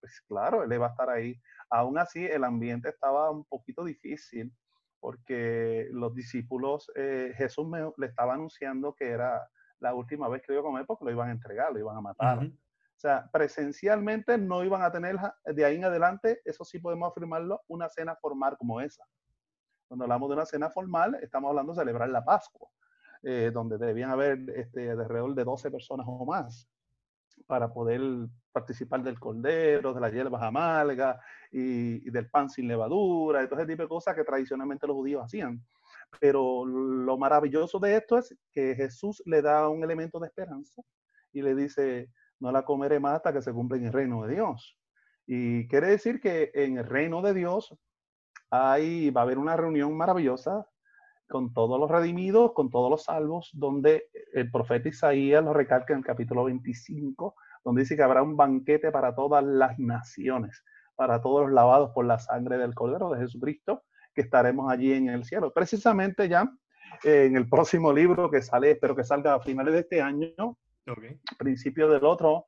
Pues 0.00 0.20
claro, 0.28 0.62
él 0.62 0.80
va 0.80 0.86
a 0.86 0.90
estar 0.90 1.10
ahí. 1.10 1.40
Aún 1.70 1.98
así, 1.98 2.24
el 2.24 2.44
ambiente 2.44 2.88
estaba 2.88 3.30
un 3.30 3.44
poquito 3.44 3.84
difícil 3.84 4.52
porque 5.00 5.88
los 5.92 6.14
discípulos, 6.14 6.90
eh, 6.94 7.32
Jesús 7.36 7.66
le 7.96 8.06
estaba 8.06 8.34
anunciando 8.34 8.94
que 8.94 9.08
era 9.08 9.48
la 9.80 9.94
última 9.94 10.28
vez 10.28 10.42
que 10.42 10.52
iba 10.52 10.60
a 10.60 10.64
comer 10.64 10.86
porque 10.86 11.04
lo 11.04 11.10
iban 11.10 11.28
a 11.28 11.32
entregar, 11.32 11.72
lo 11.72 11.78
iban 11.78 11.96
a 11.96 12.00
matar. 12.00 12.44
O 12.44 13.00
sea, 13.00 13.28
presencialmente 13.32 14.38
no 14.38 14.64
iban 14.64 14.82
a 14.82 14.90
tener 14.90 15.16
de 15.44 15.64
ahí 15.64 15.76
en 15.76 15.84
adelante, 15.84 16.40
eso 16.44 16.64
sí 16.64 16.80
podemos 16.80 17.10
afirmarlo, 17.10 17.62
una 17.68 17.88
cena 17.88 18.16
formal 18.16 18.56
como 18.56 18.80
esa. 18.80 19.04
Cuando 19.88 20.04
hablamos 20.04 20.28
de 20.28 20.34
una 20.34 20.44
cena 20.44 20.68
formal, 20.68 21.18
estamos 21.22 21.48
hablando 21.48 21.72
de 21.72 21.80
celebrar 21.80 22.10
la 22.10 22.22
Pascua, 22.22 22.68
eh, 23.22 23.50
donde 23.52 23.78
debían 23.78 24.10
haber 24.10 24.38
este, 24.50 24.90
alrededor 24.90 25.34
de 25.34 25.44
12 25.44 25.70
personas 25.70 26.06
o 26.08 26.26
más 26.26 26.68
para 27.46 27.72
poder 27.72 28.00
participar 28.52 29.02
del 29.02 29.18
cordero, 29.18 29.94
de 29.94 30.00
las 30.00 30.12
hierbas 30.12 30.42
amargas 30.42 31.18
y, 31.50 32.10
del 32.10 32.28
pan 32.28 32.50
sin 32.50 32.68
levadura, 32.68 33.42
y 33.42 33.48
todo 33.48 33.60
ese 33.60 33.68
tipo 33.68 33.82
de 33.82 33.88
cosas 33.88 34.14
que 34.14 34.24
tradicionalmente 34.24 34.86
los 34.86 34.96
judíos 34.96 35.24
hacían. 35.24 35.64
Pero 36.20 36.66
lo 36.66 37.16
maravilloso 37.16 37.78
de 37.78 37.96
esto 37.96 38.18
es 38.18 38.36
que 38.52 38.74
Jesús 38.74 39.22
le 39.24 39.40
da 39.40 39.68
un 39.68 39.82
elemento 39.82 40.18
de 40.20 40.26
esperanza 40.26 40.82
y 41.32 41.40
le 41.40 41.54
dice, 41.54 42.10
no 42.40 42.52
la 42.52 42.64
comeré 42.64 43.00
más 43.00 43.16
hasta 43.16 43.32
que 43.32 43.42
se 43.42 43.52
cumpla 43.52 43.78
en 43.78 43.86
el 43.86 43.92
reino 43.92 44.26
de 44.26 44.34
Dios. 44.34 44.76
Y 45.26 45.66
quiere 45.68 45.88
decir 45.88 46.20
que 46.20 46.50
en 46.54 46.78
el 46.78 46.84
reino 46.84 47.22
de 47.22 47.34
Dios 47.34 47.74
ahí 48.50 49.10
va 49.10 49.22
a 49.22 49.24
haber 49.24 49.38
una 49.38 49.56
reunión 49.56 49.96
maravillosa 49.96 50.66
con 51.28 51.52
todos 51.52 51.78
los 51.78 51.90
redimidos, 51.90 52.52
con 52.52 52.70
todos 52.70 52.90
los 52.90 53.04
salvos, 53.04 53.50
donde 53.52 54.08
el 54.32 54.50
profeta 54.50 54.88
Isaías 54.88 55.44
lo 55.44 55.52
recalca 55.52 55.92
en 55.92 55.98
el 55.98 56.04
capítulo 56.04 56.44
25, 56.44 57.34
donde 57.64 57.82
dice 57.82 57.96
que 57.96 58.02
habrá 58.02 58.22
un 58.22 58.36
banquete 58.36 58.90
para 58.90 59.14
todas 59.14 59.44
las 59.44 59.78
naciones, 59.78 60.64
para 60.96 61.20
todos 61.20 61.42
los 61.42 61.52
lavados 61.52 61.90
por 61.90 62.06
la 62.06 62.18
sangre 62.18 62.56
del 62.56 62.74
Cordero 62.74 63.10
de 63.10 63.20
Jesucristo, 63.20 63.84
que 64.14 64.22
estaremos 64.22 64.70
allí 64.72 64.92
en 64.94 65.08
el 65.08 65.24
cielo. 65.24 65.52
Precisamente 65.52 66.28
ya 66.28 66.50
en 67.04 67.36
el 67.36 67.48
próximo 67.48 67.92
libro 67.92 68.30
que 68.30 68.40
sale, 68.40 68.70
espero 68.70 68.96
que 68.96 69.04
salga 69.04 69.34
a 69.34 69.40
finales 69.40 69.74
de 69.74 69.80
este 69.80 70.00
año, 70.00 70.56
principio 71.38 71.88
del 71.88 72.04
otro, 72.04 72.46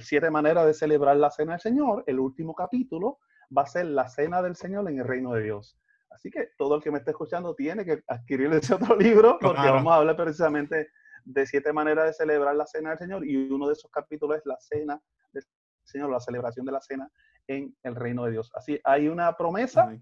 siete 0.00 0.30
maneras 0.30 0.66
de 0.66 0.74
celebrar 0.74 1.16
la 1.16 1.30
cena 1.30 1.52
del 1.52 1.60
Señor, 1.60 2.04
el 2.06 2.20
último 2.20 2.54
capítulo, 2.54 3.18
va 3.56 3.62
a 3.62 3.66
ser 3.66 3.86
la 3.86 4.08
cena 4.08 4.42
del 4.42 4.56
Señor 4.56 4.88
en 4.88 4.98
el 4.98 5.06
reino 5.06 5.32
de 5.32 5.42
Dios. 5.42 5.78
Así 6.10 6.30
que 6.30 6.50
todo 6.56 6.76
el 6.76 6.82
que 6.82 6.90
me 6.90 6.98
esté 6.98 7.10
escuchando 7.10 7.54
tiene 7.54 7.84
que 7.84 8.02
adquirir 8.06 8.52
ese 8.52 8.74
otro 8.74 8.96
libro 8.96 9.38
porque 9.40 9.68
vamos 9.70 9.92
a 9.92 9.96
hablar 9.96 10.16
precisamente 10.16 10.90
de 11.24 11.46
siete 11.46 11.72
maneras 11.72 12.06
de 12.06 12.12
celebrar 12.14 12.56
la 12.56 12.66
cena 12.66 12.90
del 12.90 12.98
Señor 12.98 13.26
y 13.26 13.36
uno 13.50 13.66
de 13.66 13.74
esos 13.74 13.90
capítulos 13.90 14.38
es 14.38 14.46
la 14.46 14.56
cena 14.58 15.00
del 15.32 15.44
Señor, 15.84 16.10
la 16.10 16.20
celebración 16.20 16.64
de 16.64 16.72
la 16.72 16.80
cena 16.80 17.10
en 17.46 17.76
el 17.82 17.94
reino 17.94 18.24
de 18.24 18.32
Dios. 18.32 18.50
Así 18.54 18.80
hay 18.84 19.08
una 19.08 19.36
promesa 19.36 19.92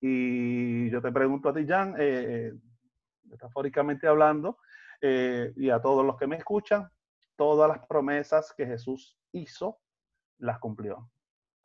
y 0.00 0.90
yo 0.90 1.02
te 1.02 1.10
pregunto 1.10 1.48
a 1.48 1.54
ti, 1.54 1.66
Jan, 1.66 1.94
eh, 1.98 2.50
eh, 2.50 2.52
metafóricamente 3.24 4.06
hablando, 4.06 4.58
eh, 5.00 5.52
y 5.56 5.70
a 5.70 5.80
todos 5.80 6.06
los 6.06 6.16
que 6.16 6.26
me 6.26 6.36
escuchan, 6.36 6.88
todas 7.36 7.68
las 7.68 7.86
promesas 7.86 8.52
que 8.56 8.66
Jesús 8.66 9.18
hizo, 9.32 9.78
las 10.38 10.58
cumplió 10.60 11.10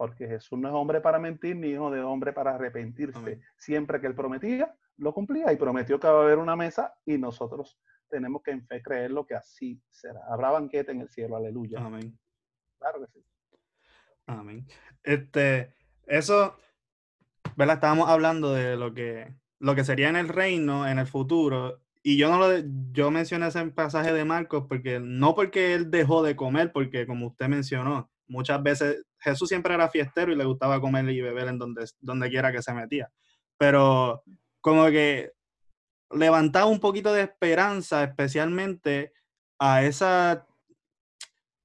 porque 0.04 0.28
Jesús 0.28 0.60
no 0.60 0.68
es 0.68 0.74
hombre 0.74 1.00
para 1.00 1.18
mentir 1.18 1.56
ni 1.56 1.70
hijo 1.70 1.90
de 1.90 2.02
hombre 2.02 2.34
para 2.34 2.56
arrepentirse. 2.56 3.40
Siempre 3.56 4.02
que 4.02 4.08
él 4.08 4.14
prometía, 4.14 4.76
lo 4.98 5.14
cumplía 5.14 5.54
y 5.54 5.56
prometió 5.56 5.98
que 5.98 6.08
va 6.08 6.20
a 6.20 6.24
haber 6.24 6.40
una 6.40 6.58
mesa 6.58 6.94
y 7.06 7.18
nosotros 7.18 7.80
tenemos 8.10 8.44
que 8.44 8.52
en 8.52 8.68
fe 8.68 8.82
creer 8.82 9.12
lo 9.12 9.26
que 9.26 9.36
así 9.36 9.82
será. 9.90 10.20
Habrá 10.30 10.52
banquete 10.52 10.92
en 10.92 11.00
el 11.00 11.10
cielo, 11.10 11.38
aleluya. 11.38 11.80
Amén. 11.80 12.20
Claro 12.78 13.00
que 13.00 13.08
sí. 13.14 13.26
Amén. 14.26 14.68
Este, 15.04 15.74
eso, 16.06 16.58
¿verdad? 17.56 17.76
Estábamos 17.76 18.10
hablando 18.10 18.54
de 18.54 18.76
lo 18.76 18.94
que, 18.94 19.34
lo 19.60 19.74
que 19.74 19.86
sería 19.86 20.10
en 20.10 20.18
el 20.18 20.28
reino, 20.28 20.86
en 20.86 21.00
el 21.00 21.08
futuro, 21.08 21.80
y 22.02 22.18
yo 22.18 22.30
no 22.30 22.40
lo, 22.40 22.62
yo 22.92 23.10
mencioné 23.10 23.48
ese 23.48 23.66
pasaje 23.68 24.12
de 24.12 24.26
Marcos 24.26 24.66
porque 24.68 25.00
no 25.00 25.34
porque 25.34 25.74
él 25.74 25.90
dejó 25.90 26.24
de 26.24 26.36
comer, 26.36 26.74
porque 26.74 27.08
como 27.08 27.28
usted 27.28 27.48
mencionó, 27.48 28.12
muchas 28.28 28.62
veces 28.62 29.04
Jesús 29.20 29.50
siempre 29.50 29.74
era 29.74 29.90
fiestero 29.90 30.32
y 30.32 30.36
le 30.36 30.46
gustaba 30.46 30.82
comer 30.82 31.10
y 31.10 31.22
beber 31.22 31.48
en 31.48 31.58
donde, 31.58 32.30
quiera 32.30 32.52
que 32.52 32.62
se 32.62 32.74
metía. 32.74 33.12
Pero 33.58 34.24
como 34.62 34.86
que 34.88 35.32
levantaba 36.12 36.66
un 36.66 36.80
poquito 36.80 37.14
de 37.14 37.24
esperanza, 37.24 38.04
especialmente 38.04 39.14
a 39.60 39.84
esa, 39.84 40.48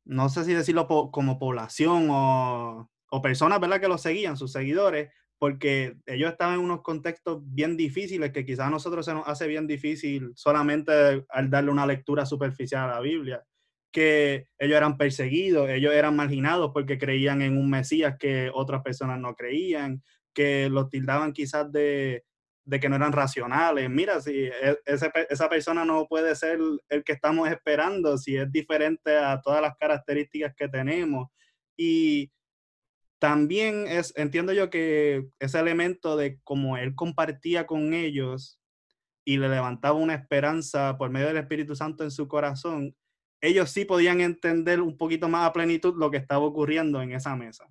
no 0.05 0.29
sé 0.29 0.45
si 0.45 0.55
decirlo 0.55 0.87
como 0.87 1.38
población 1.38 2.09
o, 2.11 2.91
o 3.11 3.23
personas, 3.23 3.61
¿verdad? 3.61 3.81
Que 3.81 3.88
lo 3.88 3.99
seguían, 3.99 4.37
sus 4.37 4.53
seguidores, 4.53 5.11
porque 5.38 5.97
ellos 6.07 6.33
estaban 6.33 6.55
en 6.55 6.61
unos 6.61 6.83
contextos 6.83 7.41
bien 7.45 7.77
difíciles 7.77 8.33
que 8.33 8.45
quizás 8.45 8.67
a 8.67 8.71
nosotros 8.71 9.05
se 9.05 9.15
nos 9.15 9.27
hace 9.27 9.47
bien 9.47 9.67
difícil 9.67 10.33
solamente 10.35 11.25
al 11.29 11.50
darle 11.50 11.71
una 11.71 11.87
lectura 11.87 12.27
superficial 12.27 12.91
a 12.91 12.95
la 12.95 13.00
Biblia 13.00 13.45
que 13.92 14.47
ellos 14.59 14.76
eran 14.76 14.97
perseguidos, 14.97 15.68
ellos 15.71 15.95
eran 15.95 16.14
marginados 16.16 16.71
porque 16.73 16.99
creían 16.99 17.42
en 17.42 17.57
un 17.57 17.71
Mesías 17.71 18.16
que 18.18 18.50
otras 18.52 18.83
personas 18.83 19.18
no 19.18 19.35
creían, 19.35 20.02
que 20.35 20.68
los 20.68 20.90
tildaban 20.90 21.33
quizás 21.33 21.71
de, 21.73 22.25
que 22.80 22.88
no 22.88 22.97
eran 22.97 23.12
racionales. 23.12 23.88
Mira, 23.88 24.21
si 24.21 24.45
e, 24.45 24.78
esa 24.85 25.49
persona 25.49 25.85
no 25.85 26.07
puede 26.07 26.35
ser 26.35 26.59
el 26.88 27.04
que 27.04 27.12
estamos 27.12 27.49
esperando, 27.49 28.18
si 28.18 28.37
es 28.37 28.50
diferente 28.52 29.16
a 29.16 29.40
todas 29.40 29.62
las 29.62 29.76
características 29.76 30.54
que 30.54 30.68
tenemos. 30.68 31.28
Y 31.76 32.30
también 33.18 33.87
es, 33.88 34.12
entiendo 34.16 34.52
yo 34.52 34.71
que 34.71 35.28
ese 35.40 35.59
elemento 35.59 36.16
de 36.16 36.38
cómo 36.45 36.76
él 36.76 36.95
compartía 36.95 37.66
con 37.66 37.95
ellos 37.95 38.61
y 39.25 39.38
le 39.38 39.49
levantaba 39.49 39.99
una 39.99 40.14
esperanza 40.14 40.97
por 40.99 41.11
medio 41.11 41.26
del 41.26 41.37
Espíritu 41.37 41.75
Santo 41.76 42.04
en 42.04 42.11
su 42.11 42.28
corazón, 42.28 42.97
ellos 43.40 43.71
sí 43.71 43.85
podían 43.85 44.21
entender 44.21 44.80
un 44.80 44.97
poquito 44.97 45.28
más 45.28 45.49
a 45.49 45.52
plenitud 45.52 45.95
lo 45.97 46.11
que 46.11 46.16
estaba 46.16 46.45
ocurriendo 46.45 47.00
en 47.02 47.12
esa 47.12 47.37
mesa 47.37 47.68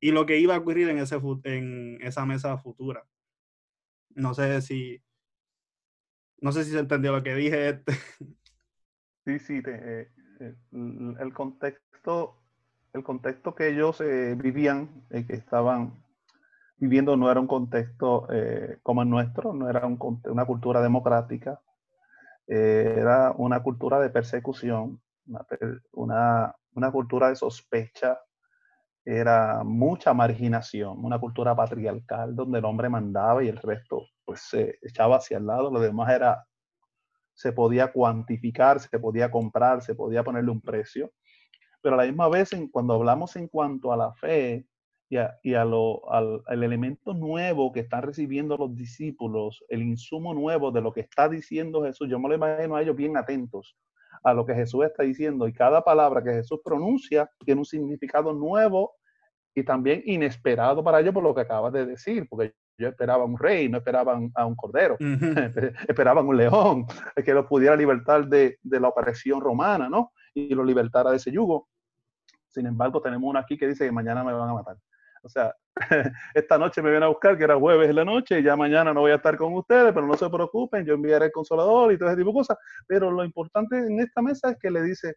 y 0.00 0.12
lo 0.12 0.26
que 0.26 0.38
iba 0.38 0.54
a 0.54 0.58
ocurrir 0.58 0.88
en, 0.88 0.98
ese, 0.98 1.20
en 1.44 1.98
esa 2.00 2.24
mesa 2.24 2.56
futura. 2.58 3.04
No 4.10 4.34
sé 4.34 4.60
si, 4.62 5.02
no 6.40 6.52
sé 6.52 6.64
si 6.64 6.72
se 6.72 6.78
entendió 6.78 7.12
lo 7.12 7.22
que 7.22 7.34
dije. 7.34 7.68
Este. 7.68 7.92
Sí, 9.26 9.38
sí, 9.38 9.62
eh, 9.66 10.10
eh, 10.40 10.54
el 10.72 11.32
contexto, 11.34 12.42
el 12.94 13.04
contexto 13.04 13.54
que 13.54 13.68
ellos 13.68 14.00
eh, 14.00 14.34
vivían, 14.34 15.06
que 15.10 15.34
estaban 15.34 16.02
viviendo, 16.78 17.16
no 17.18 17.30
era 17.30 17.38
un 17.38 17.46
contexto 17.46 18.26
como 18.82 19.02
el 19.02 19.10
nuestro, 19.10 19.52
no 19.52 19.68
era 19.68 19.86
una 19.86 20.46
cultura 20.46 20.80
democrática, 20.80 21.60
eh, 22.52 22.96
era 22.98 23.32
una 23.36 23.62
cultura 23.62 24.00
de 24.00 24.10
persecución, 24.10 25.00
una, 25.92 26.52
una, 26.72 26.90
cultura 26.90 27.28
de 27.28 27.36
sospecha, 27.36 28.18
era 29.04 29.62
mucha 29.62 30.12
marginación, 30.12 31.04
una 31.04 31.20
cultura 31.20 31.54
patriarcal 31.54 32.34
donde 32.34 32.58
el 32.58 32.64
hombre 32.64 32.88
mandaba 32.88 33.44
y 33.44 33.48
el 33.48 33.56
resto 33.56 34.04
pues 34.24 34.40
se 34.40 34.80
echaba 34.82 35.18
hacia 35.18 35.38
el 35.38 35.46
lado, 35.46 35.70
lo 35.70 35.78
demás 35.78 36.12
era, 36.12 36.44
se 37.34 37.52
podía 37.52 37.92
cuantificar, 37.92 38.80
se 38.80 38.98
podía 38.98 39.30
comprar, 39.30 39.80
se 39.82 39.94
podía 39.94 40.24
ponerle 40.24 40.50
un 40.50 40.60
precio, 40.60 41.12
pero 41.80 41.94
a 41.94 41.98
la 41.98 42.04
misma 42.04 42.28
vez 42.28 42.50
cuando 42.72 42.94
hablamos 42.94 43.36
en 43.36 43.46
cuanto 43.46 43.92
a 43.92 43.96
la 43.96 44.12
fe, 44.14 44.66
y, 45.10 45.54
a, 45.54 45.64
lo, 45.64 46.08
al, 46.12 46.42
elemento 46.48 47.12
nuevo 47.14 47.72
que 47.72 47.80
están 47.80 48.02
recibiendo 48.02 48.56
los 48.56 48.76
discípulos, 48.76 49.64
el 49.68 49.82
insumo 49.82 50.32
nuevo 50.34 50.70
de 50.70 50.80
lo 50.80 50.92
que 50.92 51.00
está 51.00 51.28
diciendo 51.28 51.82
Jesús. 51.82 52.08
Yo 52.08 52.20
me 52.20 52.28
lo 52.28 52.36
imagino 52.36 52.76
a 52.76 52.82
ellos 52.82 52.94
bien 52.94 53.16
atentos 53.16 53.76
a 54.22 54.32
lo 54.32 54.46
que 54.46 54.54
Jesús 54.54 54.84
está 54.84 55.02
diciendo 55.02 55.48
y 55.48 55.52
cada 55.52 55.82
palabra 55.82 56.22
que 56.22 56.30
Jesús 56.30 56.60
pronuncia 56.64 57.28
tiene 57.44 57.60
un 57.60 57.64
significado 57.64 58.32
nuevo 58.32 58.92
y 59.52 59.64
también 59.64 60.02
inesperado 60.06 60.84
para 60.84 61.00
ellos 61.00 61.12
por 61.12 61.24
lo 61.24 61.34
que 61.34 61.40
acabas 61.40 61.72
de 61.72 61.86
decir, 61.86 62.28
porque 62.28 62.54
yo 62.78 62.88
esperaba 62.88 63.24
un 63.24 63.36
rey, 63.36 63.68
no 63.68 63.78
esperaban 63.78 64.30
a 64.36 64.46
un 64.46 64.54
cordero, 64.54 64.96
esperaban 65.88 66.26
un 66.28 66.36
león 66.36 66.86
que 67.24 67.34
los 67.34 67.46
pudiera 67.46 67.74
libertar 67.74 68.28
de, 68.28 68.58
de 68.62 68.80
la 68.80 68.88
opresión 68.88 69.40
romana, 69.40 69.88
¿no? 69.88 70.12
Y 70.34 70.54
lo 70.54 70.64
libertara 70.64 71.10
de 71.10 71.16
ese 71.16 71.32
yugo. 71.32 71.68
Sin 72.48 72.66
embargo, 72.66 73.02
tenemos 73.02 73.28
uno 73.28 73.40
aquí 73.40 73.58
que 73.58 73.66
dice 73.66 73.86
que 73.86 73.92
mañana 73.92 74.22
me 74.22 74.32
van 74.32 74.50
a 74.50 74.54
matar. 74.54 74.76
O 75.22 75.28
sea, 75.28 75.54
esta 76.34 76.58
noche 76.58 76.82
me 76.82 76.90
vienen 76.90 77.04
a 77.04 77.08
buscar, 77.08 77.36
que 77.36 77.44
era 77.44 77.58
jueves 77.58 77.88
en 77.90 77.96
la 77.96 78.04
noche, 78.04 78.40
y 78.40 78.42
ya 78.42 78.56
mañana 78.56 78.92
no 78.94 79.00
voy 79.00 79.12
a 79.12 79.16
estar 79.16 79.36
con 79.36 79.54
ustedes, 79.54 79.92
pero 79.92 80.06
no 80.06 80.14
se 80.14 80.28
preocupen, 80.30 80.84
yo 80.84 80.94
enviaré 80.94 81.26
el 81.26 81.32
consolador 81.32 81.92
y 81.92 81.98
todo 81.98 82.08
ese 82.08 82.18
tipo 82.18 82.30
de 82.30 82.34
cosas. 82.34 82.58
Pero 82.86 83.10
lo 83.10 83.24
importante 83.24 83.76
en 83.78 84.00
esta 84.00 84.22
mesa 84.22 84.50
es 84.50 84.58
que 84.58 84.70
le 84.70 84.82
dice, 84.82 85.14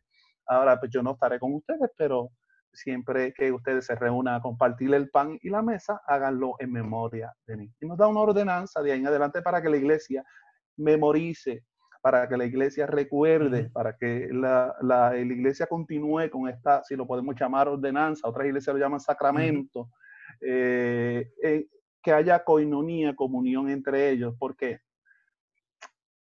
ahora 0.47 0.79
pues 0.79 0.91
yo 0.91 1.01
no 1.01 1.11
estaré 1.11 1.39
con 1.39 1.53
ustedes, 1.53 1.89
pero 1.97 2.29
siempre 2.73 3.33
que 3.33 3.51
ustedes 3.51 3.85
se 3.85 3.95
reúnan 3.95 4.35
a 4.35 4.41
compartir 4.41 4.93
el 4.93 5.09
pan 5.09 5.37
y 5.41 5.49
la 5.49 5.61
mesa, 5.61 6.01
háganlo 6.07 6.55
en 6.59 6.71
memoria 6.71 7.33
de 7.45 7.57
mí. 7.57 7.71
Y 7.79 7.85
nos 7.85 7.97
da 7.97 8.07
una 8.07 8.21
ordenanza 8.21 8.81
de 8.81 8.91
ahí 8.91 8.99
en 8.99 9.07
adelante 9.07 9.41
para 9.41 9.61
que 9.61 9.69
la 9.69 9.77
iglesia 9.77 10.23
memorice, 10.77 11.63
para 12.03 12.27
que 12.27 12.35
la 12.35 12.43
iglesia 12.43 12.85
recuerde, 12.85 13.69
para 13.69 13.95
que 13.95 14.27
la, 14.29 14.75
la, 14.81 15.17
iglesia 15.17 15.67
continúe 15.67 16.29
con 16.29 16.49
esta, 16.49 16.83
si 16.83 16.97
lo 16.97 17.07
podemos 17.07 17.33
llamar 17.33 17.69
ordenanza, 17.69 18.27
otras 18.27 18.45
iglesias 18.45 18.75
lo 18.75 18.81
llaman 18.81 18.99
sacramento, 18.99 19.89
eh, 20.41 21.31
eh, 21.41 21.65
que 22.01 22.11
haya 22.11 22.43
coinonía, 22.43 23.15
comunión 23.15 23.69
entre 23.69 24.09
ellos, 24.09 24.35
porque 24.37 24.81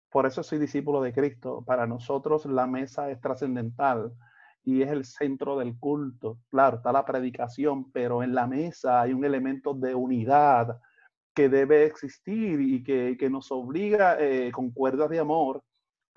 por 0.10 0.26
eso 0.26 0.42
soy 0.42 0.58
discípulo 0.58 1.00
de 1.00 1.14
Cristo. 1.14 1.64
Para 1.64 1.86
nosotros 1.86 2.48
la 2.48 2.66
mesa 2.66 3.12
es 3.12 3.22
trascendental 3.22 4.14
y 4.64 4.82
es 4.82 4.90
el 4.90 5.06
centro 5.06 5.60
del 5.60 5.78
culto. 5.78 6.40
Claro, 6.50 6.78
está 6.78 6.92
la 6.92 7.06
predicación, 7.06 7.92
pero 7.92 8.24
en 8.24 8.34
la 8.34 8.48
mesa 8.48 9.00
hay 9.00 9.14
un 9.14 9.24
elemento 9.24 9.76
de 9.76 9.94
unidad 9.94 10.80
que 11.36 11.50
debe 11.50 11.86
existir 11.86 12.60
y 12.62 12.84
que, 12.84 13.16
que 13.16 13.30
nos 13.30 13.52
obliga 13.52 14.20
eh, 14.20 14.52
con 14.52 14.72
cuerdas 14.72 15.12
de 15.12 15.20
amor 15.20 15.64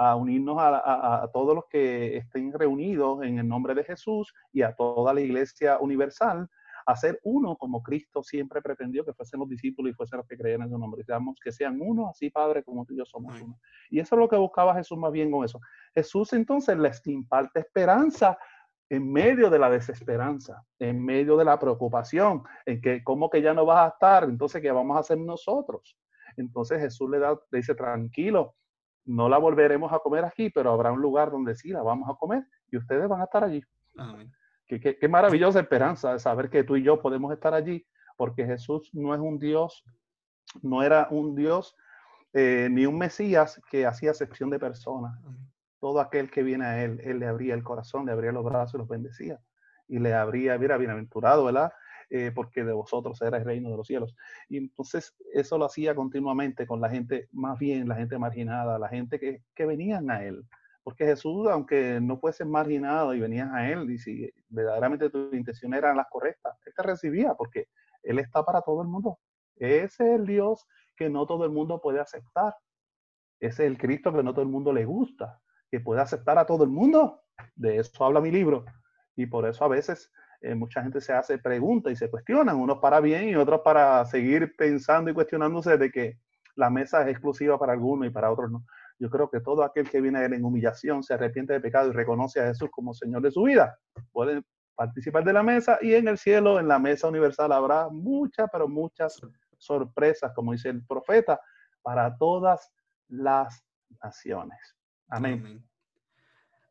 a 0.03 0.17
unirnos 0.17 0.57
a, 0.59 1.23
a, 1.23 1.31
todos 1.31 1.55
los 1.55 1.67
que 1.69 2.17
estén 2.17 2.55
reunidos 2.55 3.23
en 3.23 3.39
el 3.39 3.47
nombre 3.47 3.75
de 3.75 3.85
Jesús 3.85 4.33
y 4.51 4.63
a 4.63 4.75
toda 4.75 5.13
la 5.13 5.21
iglesia 5.21 5.79
universal 5.79 6.49
a 6.87 6.97
ser 6.97 7.21
uno 7.23 7.55
como 7.59 7.83
Cristo 7.83 8.23
siempre 8.23 8.63
pretendió 8.63 9.05
que 9.05 9.13
fuesen 9.13 9.41
los 9.41 9.49
discípulos 9.51 9.93
y 9.93 9.95
fuesen 9.95 10.17
los 10.17 10.27
que 10.27 10.39
creían 10.39 10.63
en 10.63 10.71
su 10.71 10.79
nombre. 10.79 11.03
Digamos, 11.07 11.39
que 11.39 11.53
sean 11.53 11.79
uno, 11.83 12.09
así 12.09 12.31
Padre, 12.31 12.65
como 12.65 12.87
tú 12.87 12.95
y 12.95 12.97
yo 12.97 13.05
somos 13.05 13.39
uno. 13.43 13.61
Y 13.91 14.01
eso 14.01 14.15
es 14.15 14.21
lo 14.21 14.27
que 14.27 14.37
buscaba 14.37 14.75
Jesús 14.75 14.97
más 14.97 15.13
bien 15.13 15.31
con 15.31 15.45
eso. 15.45 15.61
Jesús 15.95 16.33
entonces 16.33 16.79
les 16.79 17.07
imparte 17.07 17.61
esperanza 17.61 18.39
en 18.89 19.13
medio 19.13 19.51
de 19.51 19.59
la 19.59 19.69
desesperanza, 19.69 20.65
en 20.79 21.05
medio 21.05 21.37
de 21.37 21.45
la 21.45 21.59
preocupación, 21.59 22.43
en 22.65 22.81
que 22.81 23.05
cómo 23.05 23.29
que 23.29 23.43
ya 23.43 23.53
no 23.53 23.67
vas 23.67 23.85
a 23.85 23.89
estar, 23.89 24.25
entonces 24.25 24.63
qué 24.63 24.73
vamos 24.73 24.97
a 24.97 25.01
hacer 25.01 25.19
nosotros. 25.19 25.95
Entonces 26.39 26.81
Jesús 26.81 27.11
le, 27.11 27.19
da, 27.19 27.39
le 27.51 27.59
dice, 27.59 27.75
tranquilo, 27.75 28.55
no 29.05 29.29
la 29.29 29.39
volveremos 29.39 29.93
a 29.93 29.99
comer 29.99 30.25
aquí, 30.25 30.51
pero 30.51 30.73
habrá 30.73 30.93
un 30.93 31.01
lugar 31.01 31.31
donde 31.31 31.55
sí 31.55 31.71
la 31.71 31.83
vamos 31.83 32.09
a 32.09 32.15
comer 32.15 32.45
y 32.71 32.77
ustedes 32.77 33.09
van 33.09 33.21
a 33.21 33.25
estar 33.25 33.45
allí. 33.45 33.63
Amén. 33.97 34.33
Qué, 34.67 35.09
maravillosa 35.09 35.59
esperanza 35.59 36.13
de 36.13 36.21
saber 36.21 36.49
que 36.49 36.63
tú 36.63 36.77
y 36.77 36.83
yo 36.83 37.01
podemos 37.01 37.33
estar 37.33 37.55
allí, 37.55 37.85
porque 38.17 38.47
Jesús 38.47 38.91
no 38.93 39.13
es 39.15 39.21
un 39.21 39.39
Dios, 39.39 39.85
no 40.63 40.83
era 40.83 41.09
un 41.11 41.35
Dios 41.35 41.77
eh, 42.33 42.69
ni 42.71 42.87
un 42.87 42.97
Mesías 42.97 43.61
que 43.69 43.85
hacía 43.85 44.11
excepción 44.11 44.49
de 44.49 44.61
personas. 44.61 45.19
Todo 45.81 46.01
aquel 46.01 46.31
que 46.31 46.45
viene 46.45 46.67
a 46.67 46.85
Él, 46.85 47.01
Él 47.03 47.19
le 47.19 47.27
abría 47.27 47.55
el 47.55 47.65
corazón, 47.65 48.07
le 48.07 48.13
abría 48.13 48.31
los 48.31 48.45
brazos 48.45 48.75
y 48.75 48.79
los 48.79 48.89
bendecía. 48.89 49.41
Y 49.89 49.99
le 49.99 50.15
abría, 50.15 50.57
mira, 50.57 50.77
bienaventurado, 50.77 51.45
¿verdad? 51.47 51.73
Eh, 52.13 52.33
porque 52.35 52.65
de 52.65 52.73
vosotros 52.73 53.23
era 53.23 53.39
el 53.39 53.45
reino 53.45 53.71
de 53.71 53.77
los 53.77 53.87
cielos. 53.87 54.17
Y 54.49 54.57
entonces 54.57 55.15
eso 55.33 55.59
lo 55.59 55.67
hacía 55.67 55.95
continuamente 55.95 56.67
con 56.67 56.81
la 56.81 56.91
gente, 56.91 57.29
más 57.31 57.57
bien 57.57 57.89
la 57.89 57.95
gente 57.95 58.19
marginada, 58.19 58.81
la 58.81 58.89
gente 58.89 59.21
que, 59.21 59.45
que 59.55 59.65
venían 59.65 60.11
a 60.11 60.25
Él. 60.25 60.45
Porque 60.83 61.05
Jesús, 61.05 61.47
aunque 61.49 62.01
no 62.01 62.19
fuese 62.19 62.45
marginado 62.45 63.15
y 63.15 63.21
venías 63.21 63.53
a 63.53 63.71
Él, 63.71 63.89
y 63.93 63.99
si 63.99 64.29
verdaderamente 64.49 65.09
tu 65.09 65.33
intención 65.33 65.73
eran 65.73 65.97
las 65.97 66.09
correctas, 66.11 66.59
Él 66.67 66.73
te 66.75 66.83
recibía 66.83 67.35
porque 67.35 67.69
Él 68.03 68.19
está 68.19 68.45
para 68.45 68.61
todo 68.63 68.83
el 68.83 68.89
mundo. 68.89 69.21
Ese 69.55 69.85
es 69.85 70.21
el 70.21 70.27
Dios 70.27 70.67
que 70.97 71.09
no 71.09 71.27
todo 71.27 71.45
el 71.45 71.53
mundo 71.53 71.81
puede 71.81 72.01
aceptar. 72.01 72.57
Ese 73.39 73.65
es 73.65 73.71
el 73.71 73.79
Cristo 73.79 74.13
que 74.13 74.25
no 74.25 74.33
todo 74.33 74.43
el 74.43 74.51
mundo 74.51 74.73
le 74.73 74.85
gusta, 74.85 75.41
que 75.71 75.79
puede 75.79 76.01
aceptar 76.01 76.39
a 76.39 76.47
todo 76.47 76.65
el 76.65 76.71
mundo. 76.71 77.23
De 77.55 77.77
eso 77.77 78.05
habla 78.05 78.21
mi 78.21 78.33
libro. 78.33 78.65
Y 79.15 79.27
por 79.27 79.47
eso 79.47 79.65
a 79.65 79.69
veces 79.69 80.11
eh, 80.41 80.55
mucha 80.55 80.83
gente 80.83 81.01
se 81.01 81.13
hace 81.13 81.39
preguntas 81.39 81.93
y 81.93 81.97
se 81.97 82.11
cuestionan, 82.11 82.57
unos 82.57 82.79
para 82.79 83.01
bien 83.01 83.29
y 83.29 83.37
otros 83.37 83.61
para 83.63 84.05
seguir 84.07 84.55
pensando 84.57 85.11
y 85.11 85.15
cuestionándose 85.15 85.77
de 85.77 85.91
que 85.91 86.19
la 86.57 86.71
mesa 86.71 87.03
es 87.03 87.09
exclusiva 87.09 87.59
para 87.59 87.73
algunos 87.73 88.07
y 88.07 88.11
para 88.11 88.31
otros 88.31 88.51
no. 88.51 88.65
Yo 88.99 89.09
creo 89.09 89.31
que 89.31 89.41
todo 89.41 89.63
aquel 89.63 89.89
que 89.89 90.01
viene 90.01 90.19
a 90.19 90.25
él 90.27 90.35
en 90.35 90.45
humillación, 90.45 91.03
se 91.03 91.15
arrepiente 91.15 91.55
de 91.55 91.61
pecado 91.61 91.89
y 91.89 91.93
reconoce 91.93 92.41
a 92.41 92.47
Jesús 92.47 92.69
como 92.71 92.93
Señor 92.93 93.23
de 93.23 93.31
su 93.31 93.45
vida, 93.45 93.79
puede 94.13 94.43
participar 94.75 95.25
de 95.25 95.33
la 95.33 95.43
mesa 95.43 95.79
y 95.81 95.95
en 95.95 96.09
el 96.09 96.19
cielo, 96.19 96.59
en 96.59 96.69
la 96.69 96.79
mesa 96.79 97.09
universal, 97.09 97.53
habrá 97.53 97.89
muchas, 97.89 98.49
pero 98.51 98.69
muchas 98.69 99.21
sorpresas, 99.59 100.33
como 100.35 100.53
dice 100.53 100.71
el 100.71 100.85
profeta, 100.85 101.41
para 101.83 102.17
todas 102.17 102.71
las 103.09 103.63
naciones. 104.03 104.59
Amén. 105.09 105.63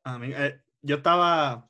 Amén. 0.04 0.34
Eh, 0.36 0.60
yo 0.82 0.98
estaba, 0.98 1.70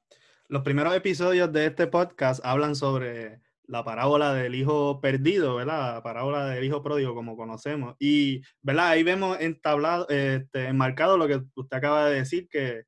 los 0.49 0.63
primeros 0.63 0.95
episodios 0.95 1.53
de 1.53 1.67
este 1.67 1.85
podcast 1.85 2.43
hablan 2.43 2.75
sobre 2.75 3.39
la 3.67 3.83
parábola 3.83 4.33
del 4.33 4.55
hijo 4.55 4.99
perdido, 4.99 5.55
¿verdad? 5.55 5.93
La 5.93 6.03
parábola 6.03 6.47
del 6.47 6.63
hijo 6.63 6.81
pródigo, 6.81 7.13
como 7.13 7.37
conocemos. 7.37 7.95
Y, 7.99 8.41
¿verdad? 8.63 8.87
Ahí 8.89 9.03
vemos 9.03 9.39
entablado, 9.39 10.09
este, 10.09 10.65
enmarcado 10.65 11.19
lo 11.19 11.27
que 11.27 11.43
usted 11.55 11.77
acaba 11.77 12.09
de 12.09 12.15
decir, 12.15 12.47
que 12.49 12.81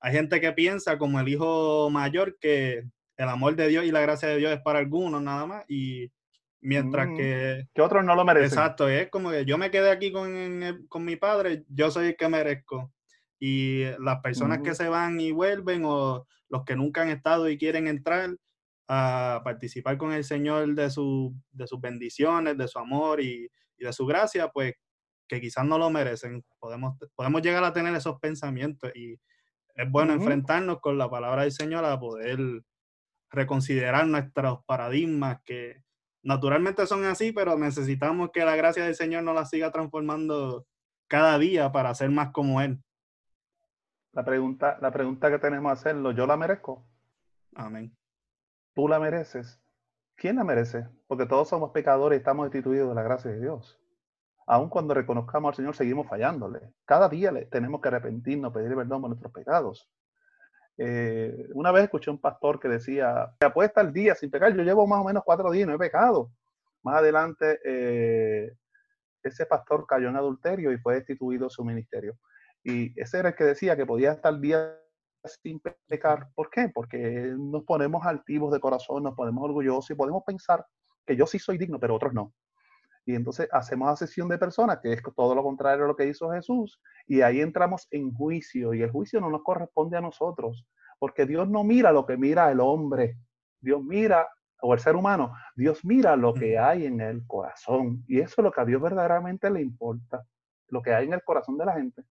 hay 0.00 0.12
gente 0.12 0.42
que 0.42 0.52
piensa 0.52 0.98
como 0.98 1.18
el 1.18 1.28
hijo 1.28 1.88
mayor 1.88 2.36
que 2.38 2.84
el 3.16 3.28
amor 3.28 3.56
de 3.56 3.68
Dios 3.68 3.86
y 3.86 3.92
la 3.92 4.02
gracia 4.02 4.28
de 4.28 4.36
Dios 4.36 4.52
es 4.52 4.60
para 4.60 4.78
algunos 4.78 5.22
nada 5.22 5.46
más, 5.46 5.64
y 5.68 6.12
mientras 6.60 7.08
mm, 7.08 7.16
que... 7.16 7.64
Que 7.72 7.80
otros 7.80 8.04
no 8.04 8.14
lo 8.14 8.26
merecen. 8.26 8.58
Exacto, 8.58 8.90
es 8.90 9.08
como 9.08 9.30
que 9.30 9.46
yo 9.46 9.56
me 9.56 9.70
quedé 9.70 9.90
aquí 9.90 10.12
con, 10.12 10.86
con 10.86 11.02
mi 11.06 11.16
padre, 11.16 11.64
yo 11.68 11.90
soy 11.90 12.08
el 12.08 12.16
que 12.16 12.28
merezco. 12.28 12.92
Y 13.40 13.84
las 13.98 14.20
personas 14.20 14.60
que 14.62 14.74
se 14.74 14.88
van 14.88 15.18
y 15.18 15.32
vuelven 15.32 15.82
o 15.84 16.26
los 16.48 16.64
que 16.64 16.76
nunca 16.76 17.02
han 17.02 17.08
estado 17.08 17.48
y 17.48 17.58
quieren 17.58 17.88
entrar, 17.88 18.36
a 18.92 19.42
participar 19.44 19.96
con 19.96 20.12
el 20.12 20.24
Señor 20.24 20.74
de, 20.74 20.90
su, 20.90 21.32
de 21.52 21.68
sus 21.68 21.80
bendiciones, 21.80 22.58
de 22.58 22.66
su 22.66 22.76
amor 22.80 23.20
y, 23.20 23.48
y, 23.78 23.84
de 23.84 23.92
su 23.92 24.04
gracia, 24.04 24.48
pues 24.48 24.74
que 25.28 25.40
quizás 25.40 25.64
no 25.64 25.78
lo 25.78 25.90
merecen. 25.90 26.44
Podemos, 26.58 26.98
podemos 27.14 27.40
llegar 27.40 27.62
a 27.62 27.72
tener 27.72 27.94
esos 27.94 28.18
pensamientos 28.18 28.90
y 28.96 29.12
es 29.76 29.90
bueno 29.90 30.12
enfrentarnos 30.12 30.80
con 30.80 30.98
la 30.98 31.08
palabra 31.08 31.42
del 31.42 31.52
Señor 31.52 31.84
a 31.84 32.00
poder 32.00 32.40
reconsiderar 33.30 34.08
nuestros 34.08 34.58
paradigmas 34.66 35.38
que 35.44 35.84
naturalmente 36.24 36.84
son 36.86 37.04
así, 37.04 37.30
pero 37.30 37.56
necesitamos 37.56 38.30
que 38.32 38.44
la 38.44 38.56
gracia 38.56 38.84
del 38.84 38.96
Señor 38.96 39.22
nos 39.22 39.36
la 39.36 39.46
siga 39.46 39.70
transformando 39.70 40.66
cada 41.06 41.38
día 41.38 41.70
para 41.70 41.94
ser 41.94 42.10
más 42.10 42.32
como 42.32 42.60
Él. 42.60 42.82
La 44.12 44.24
pregunta, 44.24 44.78
la 44.80 44.90
pregunta 44.90 45.30
que 45.30 45.38
tenemos 45.38 45.70
que 45.70 45.78
hacerlo, 45.78 46.12
¿yo 46.12 46.26
la 46.26 46.36
merezco? 46.36 46.84
Amén 47.54 47.96
tú 48.74 48.88
la 48.88 48.98
mereces. 48.98 49.60
¿Quién 50.16 50.36
la 50.36 50.44
merece? 50.44 50.86
Porque 51.06 51.26
todos 51.26 51.48
somos 51.48 51.70
pecadores 51.70 52.16
y 52.16 52.20
estamos 52.20 52.50
destituidos 52.50 52.88
de 52.88 52.94
la 52.94 53.02
gracia 53.02 53.30
de 53.30 53.40
Dios. 53.40 53.78
Aun 54.46 54.68
cuando 54.68 54.94
reconozcamos 54.94 55.50
al 55.50 55.56
Señor, 55.56 55.76
seguimos 55.76 56.08
fallándole. 56.08 56.60
Cada 56.84 57.08
día 57.08 57.30
le, 57.30 57.46
tenemos 57.46 57.80
que 57.80 57.88
arrepentirnos, 57.88 58.52
pedir 58.52 58.74
perdón 58.74 59.00
por 59.00 59.10
nuestros 59.10 59.32
pecados. 59.32 59.88
Eh, 60.76 61.48
una 61.54 61.72
vez 61.72 61.84
escuché 61.84 62.10
un 62.10 62.20
pastor 62.20 62.58
que 62.58 62.68
decía, 62.68 63.34
se 63.38 63.46
apuesta 63.46 63.80
el 63.80 63.92
día 63.92 64.14
sin 64.14 64.30
pecar, 64.30 64.54
yo 64.54 64.62
llevo 64.62 64.86
más 64.86 65.00
o 65.00 65.04
menos 65.04 65.22
cuatro 65.24 65.50
días 65.50 65.64
y 65.64 65.66
no 65.68 65.74
he 65.74 65.78
pecado. 65.78 66.30
Más 66.82 66.96
adelante, 66.96 67.60
eh, 67.64 68.56
ese 69.22 69.46
pastor 69.46 69.86
cayó 69.86 70.08
en 70.08 70.16
adulterio 70.16 70.72
y 70.72 70.78
fue 70.78 70.94
destituido 70.94 71.44
de 71.44 71.50
su 71.50 71.64
ministerio. 71.64 72.16
Y 72.62 72.98
ese 73.00 73.18
era 73.18 73.30
el 73.30 73.34
que 73.34 73.44
decía 73.44 73.76
que 73.76 73.86
podía 73.86 74.12
estar 74.12 74.38
día 74.38 74.76
sin 75.42 75.60
pecar. 75.88 76.28
¿Por 76.34 76.50
qué? 76.50 76.70
Porque 76.72 77.34
nos 77.36 77.64
ponemos 77.64 78.04
altivos 78.04 78.52
de 78.52 78.60
corazón, 78.60 79.02
nos 79.02 79.14
ponemos 79.14 79.44
orgullosos 79.44 79.90
y 79.90 79.94
podemos 79.94 80.22
pensar 80.24 80.64
que 81.06 81.16
yo 81.16 81.26
sí 81.26 81.38
soy 81.38 81.58
digno, 81.58 81.78
pero 81.78 81.94
otros 81.94 82.12
no. 82.12 82.32
Y 83.06 83.14
entonces 83.14 83.48
hacemos 83.50 83.90
asesión 83.90 84.28
de 84.28 84.38
personas, 84.38 84.78
que 84.82 84.92
es 84.92 85.02
todo 85.16 85.34
lo 85.34 85.42
contrario 85.42 85.84
a 85.84 85.88
lo 85.88 85.96
que 85.96 86.06
hizo 86.06 86.30
Jesús, 86.30 86.80
y 87.06 87.22
ahí 87.22 87.40
entramos 87.40 87.88
en 87.90 88.12
juicio, 88.12 88.74
y 88.74 88.82
el 88.82 88.90
juicio 88.90 89.20
no 89.20 89.30
nos 89.30 89.42
corresponde 89.42 89.96
a 89.96 90.00
nosotros, 90.00 90.66
porque 90.98 91.26
Dios 91.26 91.48
no 91.48 91.64
mira 91.64 91.92
lo 91.92 92.06
que 92.06 92.16
mira 92.16 92.50
el 92.50 92.60
hombre, 92.60 93.16
Dios 93.58 93.82
mira, 93.82 94.28
o 94.60 94.74
el 94.74 94.80
ser 94.80 94.96
humano, 94.96 95.32
Dios 95.56 95.84
mira 95.84 96.14
lo 96.14 96.34
que 96.34 96.58
hay 96.58 96.86
en 96.86 97.00
el 97.00 97.26
corazón, 97.26 98.04
y 98.06 98.20
eso 98.20 98.34
es 98.38 98.44
lo 98.44 98.52
que 98.52 98.60
a 98.60 98.66
Dios 98.66 98.82
verdaderamente 98.82 99.50
le 99.50 99.62
importa, 99.62 100.22
lo 100.68 100.82
que 100.82 100.94
hay 100.94 101.06
en 101.06 101.14
el 101.14 101.24
corazón 101.24 101.56
de 101.56 101.64
la 101.64 101.72
gente. 101.72 102.04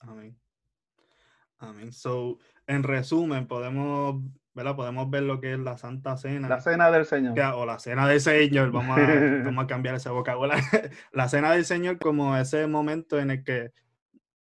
Amén. 0.00 0.38
Amén. 1.58 1.92
So, 1.92 2.38
en 2.66 2.82
resumen, 2.82 3.46
podemos, 3.46 4.22
¿verdad? 4.54 4.76
Podemos 4.76 5.10
ver 5.10 5.24
lo 5.24 5.40
que 5.40 5.54
es 5.54 5.58
la 5.58 5.76
Santa 5.76 6.16
Cena. 6.16 6.48
La 6.48 6.60
Cena 6.60 6.90
del 6.90 7.04
Señor. 7.04 7.38
O 7.54 7.66
la 7.66 7.78
Cena 7.78 8.06
del 8.06 8.20
Señor, 8.20 8.70
vamos 8.70 8.96
a, 8.96 9.00
vamos 9.44 9.64
a 9.64 9.66
cambiar 9.66 9.96
ese 9.96 10.10
vocabulario. 10.10 10.64
La 11.12 11.28
Cena 11.28 11.52
del 11.52 11.64
Señor 11.64 11.98
como 11.98 12.36
ese 12.36 12.66
momento 12.66 13.18
en 13.18 13.30
el 13.32 13.44
que, 13.44 13.72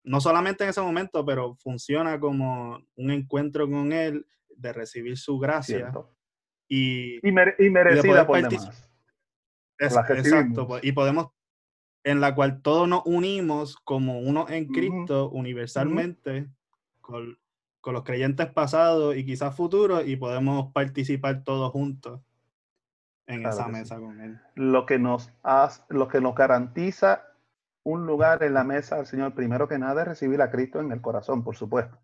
no 0.05 0.21
solamente 0.21 0.65
en 0.65 0.71
ese 0.71 0.81
momento, 0.81 1.25
pero 1.25 1.57
funciona 1.57 2.21
como 2.21 2.81
un 2.95 3.11
encuentro 3.11 3.69
con 3.69 3.93
Él, 3.93 4.27
de 4.57 4.73
recibir 4.73 5.17
su 5.17 5.39
gracia. 5.39 5.93
y, 6.69 7.27
y, 7.27 7.33
merecida 7.33 8.27
por 8.27 8.37
demás. 8.43 8.91
exacto, 9.79 10.67
pues, 10.67 10.85
y 10.85 10.93
podemos, 10.93 11.29
en 12.05 12.21
la 12.21 12.35
cual 12.35 12.63
todos 12.63 12.89
nos 12.89 13.03
unimos 13.05 13.77
como 13.77 14.21
uno 14.21 14.47
en 14.49 14.67
Cristo 14.67 15.31
universalmente 15.31 16.49
con, 17.01 17.39
con, 17.81 17.95
los 17.95 18.05
creyentes 18.05 18.47
pasados 18.49 19.17
y 19.17 19.25
quizás 19.25 19.55
futuros 19.55 20.07
y 20.07 20.17
podemos 20.17 20.73
participar 20.73 21.45
todos 21.45 21.71
juntos 21.73 22.21
en 23.27 23.47
esa 23.47 23.69
mesa 23.69 23.99
con 23.99 24.21
Él. 24.21 24.41
Lo 24.55 24.87
que, 24.87 24.99
nos 24.99 25.33
hace, 25.43 25.83
lo 25.89 26.09
que 26.09 26.21
nos 26.21 26.35
garantiza 26.35 27.25
un 27.83 28.07
lugar 28.07 28.43
en 28.43 28.55
la 28.55 28.65
mesa 28.65 28.97
al 28.97 29.07
Señor, 29.07 29.35
primero 29.35 29.69
que 29.69 29.79
nada, 29.79 30.03
es 30.03 30.09
recibir 30.09 30.43
a 30.43 30.51
Cristo 30.51 30.81
en 30.81 30.93
el 30.93 31.01
corazón, 31.01 31.43
por 31.43 31.57
supuesto. 31.57 31.99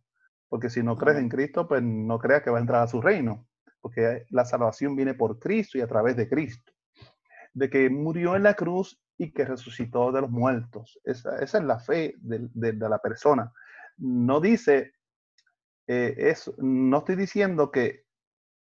Porque 0.48 0.70
si 0.70 0.82
no 0.82 0.96
crees 0.96 1.18
en 1.18 1.28
Cristo, 1.28 1.66
pues 1.66 1.82
no 1.82 2.18
creas 2.18 2.42
que 2.42 2.50
va 2.50 2.58
a 2.58 2.60
entrar 2.60 2.82
a 2.82 2.86
su 2.86 3.02
reino. 3.02 3.46
Porque 3.80 4.24
la 4.30 4.44
salvación 4.44 4.96
viene 4.96 5.14
por 5.14 5.38
Cristo 5.38 5.78
y 5.78 5.80
a 5.80 5.86
través 5.86 6.16
de 6.16 6.28
Cristo. 6.28 6.72
De 7.52 7.68
que 7.68 7.90
murió 7.90 8.36
en 8.36 8.44
la 8.44 8.54
cruz 8.54 9.00
y 9.18 9.32
que 9.32 9.44
resucitó 9.44 10.12
de 10.12 10.20
los 10.20 10.30
muertos. 10.30 10.98
Esa, 11.04 11.38
es 11.38 11.54
la 11.54 11.78
fe 11.78 12.14
de, 12.18 12.72
la 12.74 12.98
persona. 12.98 13.52
No 13.96 14.40
dice, 14.40 14.92
eh, 15.86 16.14
eso, 16.18 16.54
no 16.58 16.98
estoy 16.98 17.16
diciendo 17.16 17.70
que, 17.70 18.04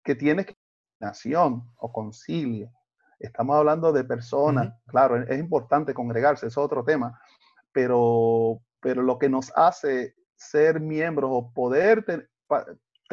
que 0.03 0.15
tienes 0.15 0.47
que 0.47 0.57
nación 1.01 1.71
o 1.77 1.93
concilio. 1.93 2.71
Estamos 3.19 3.57
hablando 3.57 3.93
de 3.93 4.05
personas, 4.05 4.75
claro, 4.87 5.23
es 5.23 5.39
importante 5.39 5.95
congregarse, 5.95 6.47
es 6.47 6.59
otro 6.59 6.85
tema, 6.85 7.19
pero, 7.73 8.61
pero 8.81 9.03
lo 9.03 9.19
que 9.19 9.29
nos 9.29 9.53
hace 9.57 10.15
ser 10.37 10.81
miembros 10.81 11.31
o 11.33 11.53
poder 11.53 12.05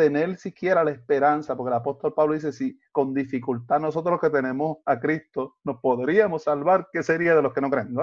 tener 0.02 0.36
siquiera 0.38 0.84
la 0.84 0.90
esperanza, 0.90 1.56
porque 1.56 1.70
el 1.70 1.76
apóstol 1.76 2.16
Pablo 2.16 2.34
dice, 2.34 2.52
si 2.52 2.80
con 2.92 3.14
dificultad 3.14 3.80
nosotros 3.80 4.20
que 4.20 4.32
tenemos 4.32 4.78
a 4.84 5.00
Cristo 5.00 5.58
nos 5.64 5.80
podríamos 5.80 6.44
salvar, 6.46 6.88
¿qué 6.92 7.04
sería 7.04 7.36
de 7.36 7.44
los 7.44 7.54
que 7.54 7.62
no 7.62 7.70
creen? 7.70 7.96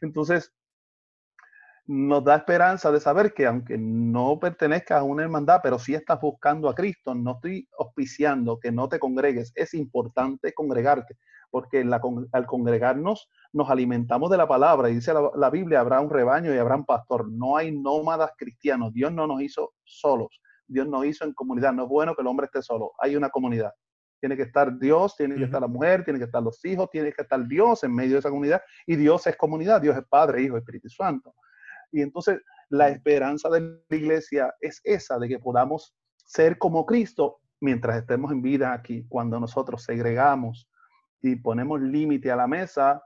Entonces, 0.00 0.54
nos 1.88 2.22
da 2.22 2.36
esperanza 2.36 2.92
de 2.92 3.00
saber 3.00 3.34
que 3.34 3.46
aunque 3.46 3.76
no 3.76 4.38
pertenezcas 4.38 5.00
a 5.00 5.02
una 5.02 5.24
hermandad, 5.24 5.58
pero 5.60 5.76
sí 5.76 5.92
estás 5.92 6.20
buscando 6.20 6.68
a 6.68 6.74
Cristo, 6.76 7.16
no 7.16 7.32
estoy 7.32 7.68
auspiciando 7.76 8.60
que 8.60 8.70
no 8.70 8.88
te 8.88 9.00
congregues, 9.00 9.50
es 9.56 9.74
importante 9.74 10.54
congregarte, 10.54 11.18
porque 11.50 11.84
al 12.30 12.46
congregarnos 12.46 13.28
nos 13.52 13.70
alimentamos 13.70 14.30
de 14.30 14.36
la 14.36 14.46
palabra 14.46 14.88
y 14.88 14.94
dice 14.94 15.12
la, 15.34 15.50
Biblia, 15.50 15.80
habrá 15.80 16.00
un 16.00 16.10
rebaño 16.10 16.54
y 16.54 16.58
habrá 16.58 16.76
un 16.76 16.84
pastor, 16.84 17.28
no 17.28 17.56
hay 17.56 17.76
nómadas 17.76 18.30
cristianos, 18.38 18.92
Dios 18.92 19.10
no 19.10 19.26
nos 19.26 19.42
hizo 19.42 19.72
solos, 19.82 20.40
Dios 20.70 20.88
nos 20.88 21.04
hizo 21.04 21.24
en 21.24 21.34
comunidad, 21.34 21.72
no 21.72 21.82
es 21.82 21.88
bueno 21.88 22.14
que 22.14 22.22
el 22.22 22.28
hombre 22.28 22.46
esté 22.46 22.62
solo, 22.62 22.92
hay 22.98 23.16
una 23.16 23.28
comunidad. 23.28 23.72
Tiene 24.20 24.36
que 24.36 24.42
estar 24.42 24.78
Dios, 24.78 25.16
tiene 25.16 25.34
que 25.34 25.44
estar 25.44 25.60
la 25.60 25.66
mujer, 25.66 26.04
tiene 26.04 26.18
que 26.18 26.26
estar 26.26 26.42
los 26.42 26.62
hijos, 26.64 26.90
tiene 26.90 27.12
que 27.12 27.22
estar 27.22 27.46
Dios 27.46 27.82
en 27.84 27.94
medio 27.94 28.12
de 28.12 28.18
esa 28.18 28.28
comunidad. 28.28 28.60
Y 28.86 28.96
Dios 28.96 29.26
es 29.26 29.36
comunidad, 29.36 29.80
Dios 29.80 29.96
es 29.96 30.04
Padre, 30.08 30.42
Hijo, 30.42 30.58
Espíritu 30.58 30.90
Santo. 30.90 31.34
Y 31.90 32.02
entonces 32.02 32.40
la 32.68 32.90
esperanza 32.90 33.48
de 33.48 33.60
la 33.88 33.96
iglesia 33.96 34.54
es 34.60 34.80
esa, 34.84 35.18
de 35.18 35.26
que 35.26 35.38
podamos 35.38 35.96
ser 36.24 36.58
como 36.58 36.84
Cristo 36.84 37.40
mientras 37.60 37.96
estemos 37.96 38.30
en 38.30 38.42
vida 38.42 38.72
aquí. 38.74 39.06
Cuando 39.08 39.40
nosotros 39.40 39.82
segregamos 39.82 40.68
y 41.22 41.36
ponemos 41.36 41.80
límite 41.80 42.30
a 42.30 42.36
la 42.36 42.46
mesa 42.46 43.02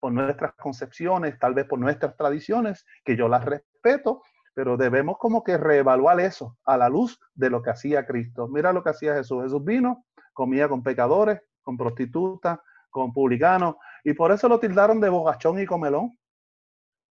por 0.00 0.12
nuestras 0.12 0.54
concepciones, 0.54 1.38
tal 1.38 1.54
vez 1.54 1.66
por 1.66 1.78
nuestras 1.78 2.16
tradiciones, 2.16 2.84
que 3.04 3.16
yo 3.16 3.28
las 3.28 3.44
respeto, 3.44 4.22
pero 4.54 4.76
debemos 4.76 5.18
como 5.18 5.42
que 5.42 5.58
reevaluar 5.58 6.20
eso 6.20 6.56
a 6.64 6.76
la 6.76 6.88
luz 6.88 7.18
de 7.34 7.50
lo 7.50 7.62
que 7.62 7.70
hacía 7.70 8.06
Cristo. 8.06 8.48
Mira 8.48 8.72
lo 8.72 8.82
que 8.82 8.90
hacía 8.90 9.14
Jesús. 9.14 9.42
Jesús 9.42 9.64
vino, 9.64 10.06
comía 10.32 10.68
con 10.68 10.82
pecadores, 10.82 11.40
con 11.62 11.76
prostitutas, 11.76 12.58
con 12.90 13.12
publicanos, 13.12 13.76
y 14.04 14.14
por 14.14 14.30
eso 14.30 14.48
lo 14.48 14.60
tildaron 14.60 15.00
de 15.00 15.08
bogachón 15.08 15.58
y 15.58 15.66
comelón 15.66 16.16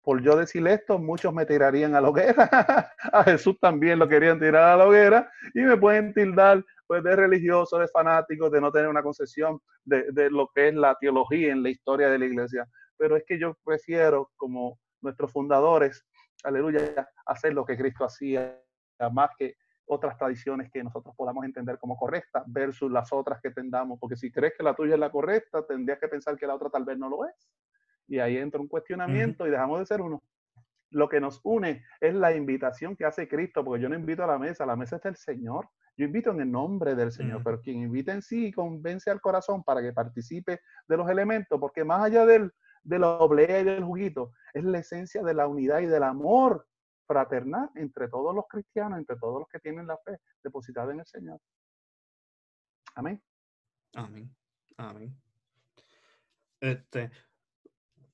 por 0.04 0.20
yo 0.22 0.36
decir 0.36 0.66
esto, 0.68 0.98
muchos 0.98 1.32
me 1.32 1.46
tirarían 1.46 1.94
a 1.94 2.00
la 2.00 2.10
hoguera. 2.10 2.34
a 3.12 3.24
Jesús 3.24 3.58
también 3.58 3.98
lo 3.98 4.06
querían 4.06 4.38
tirar 4.38 4.64
a 4.64 4.76
la 4.76 4.86
hoguera 4.86 5.30
y 5.54 5.62
me 5.62 5.78
pueden 5.78 6.12
tildar 6.12 6.62
pues, 6.86 7.02
de 7.02 7.16
religioso, 7.16 7.78
de 7.78 7.88
fanático, 7.88 8.50
de 8.50 8.60
no 8.60 8.70
tener 8.70 8.88
una 8.88 9.02
concepción 9.02 9.58
de, 9.82 10.04
de, 10.12 10.30
lo 10.30 10.50
que 10.54 10.68
es 10.68 10.74
la 10.74 10.94
teología 11.00 11.52
en 11.52 11.62
la 11.62 11.70
historia 11.70 12.10
de 12.10 12.18
la 12.18 12.26
iglesia. 12.26 12.68
Pero 12.98 13.16
es 13.16 13.24
que 13.26 13.38
yo 13.38 13.56
prefiero, 13.64 14.30
como 14.36 14.78
nuestros 15.00 15.32
fundadores, 15.32 16.04
aleluya, 16.44 17.09
hacer 17.26 17.52
lo 17.54 17.64
que 17.64 17.76
Cristo 17.76 18.04
hacía, 18.04 18.61
más 19.12 19.30
que 19.37 19.57
otras 19.87 20.16
tradiciones 20.16 20.70
que 20.70 20.83
nosotros 20.83 21.14
podamos 21.16 21.44
entender 21.44 21.78
como 21.78 21.96
correctas 21.96 22.44
versus 22.46 22.90
las 22.90 23.12
otras 23.12 23.40
que 23.40 23.50
tendamos. 23.50 23.98
Porque 23.98 24.16
si 24.16 24.30
crees 24.30 24.54
que 24.57 24.62
la 24.62 24.74
tuya 24.74 24.94
es 24.94 25.00
la 25.00 25.11
correcta, 25.11 25.66
tendrías 25.66 25.98
que 25.98 26.09
pensar 26.09 26.37
que 26.37 26.46
la 26.46 26.54
otra 26.54 26.70
tal 26.70 26.85
vez 26.85 26.96
no 26.96 27.09
lo 27.09 27.26
es 27.26 27.35
y 28.07 28.18
ahí 28.18 28.37
entra 28.37 28.61
un 28.61 28.68
cuestionamiento 28.68 29.46
y 29.46 29.50
dejamos 29.50 29.80
de 29.80 29.87
ser 29.87 30.00
uno. 30.00 30.22
Lo 30.90 31.09
que 31.09 31.20
nos 31.20 31.40
une 31.42 31.85
es 32.00 32.14
la 32.14 32.35
invitación 32.35 32.96
que 32.96 33.04
hace 33.04 33.26
Cristo, 33.28 33.64
porque 33.64 33.83
yo 33.83 33.88
no 33.88 33.96
invito 33.96 34.22
a 34.22 34.26
la 34.26 34.38
mesa, 34.38 34.66
la 34.66 34.76
mesa 34.76 34.96
es 34.96 35.02
del 35.02 35.16
Señor. 35.16 35.68
Yo 35.96 36.07
invito 36.07 36.30
en 36.30 36.40
el 36.40 36.50
nombre 36.50 36.94
del 36.94 37.12
Señor, 37.12 37.42
pero 37.44 37.61
quien 37.61 37.78
invita 37.78 38.12
en 38.12 38.22
sí 38.22 38.52
convence 38.52 39.11
al 39.11 39.20
corazón 39.20 39.62
para 39.64 39.80
que 39.80 39.92
participe 39.92 40.61
de 40.88 40.96
los 40.96 41.09
elementos, 41.09 41.59
porque 41.59 41.85
más 41.85 42.02
allá 42.02 42.26
del, 42.26 42.52
de 42.84 42.98
la 42.98 43.08
oblea 43.08 43.60
y 43.60 43.64
del 43.64 43.82
juguito, 43.82 44.32
es 44.52 44.64
la 44.64 44.78
esencia 44.78 45.22
de 45.22 45.34
la 45.34 45.48
unidad 45.48 45.80
y 45.80 45.86
del 45.86 46.02
amor 46.02 46.66
fraternal 47.06 47.70
entre 47.74 48.08
todos 48.08 48.34
los 48.34 48.44
cristianos, 48.48 48.98
entre 48.98 49.16
todos 49.16 49.40
los 49.40 49.48
que 49.48 49.58
tienen 49.58 49.86
la 49.86 49.98
fe 49.98 50.18
depositada 50.42 50.92
en 50.92 51.00
el 51.00 51.06
Señor. 51.06 51.40
Amén. 52.94 53.22
Amén. 53.94 54.34
Amén. 54.76 55.16
Este, 56.60 57.10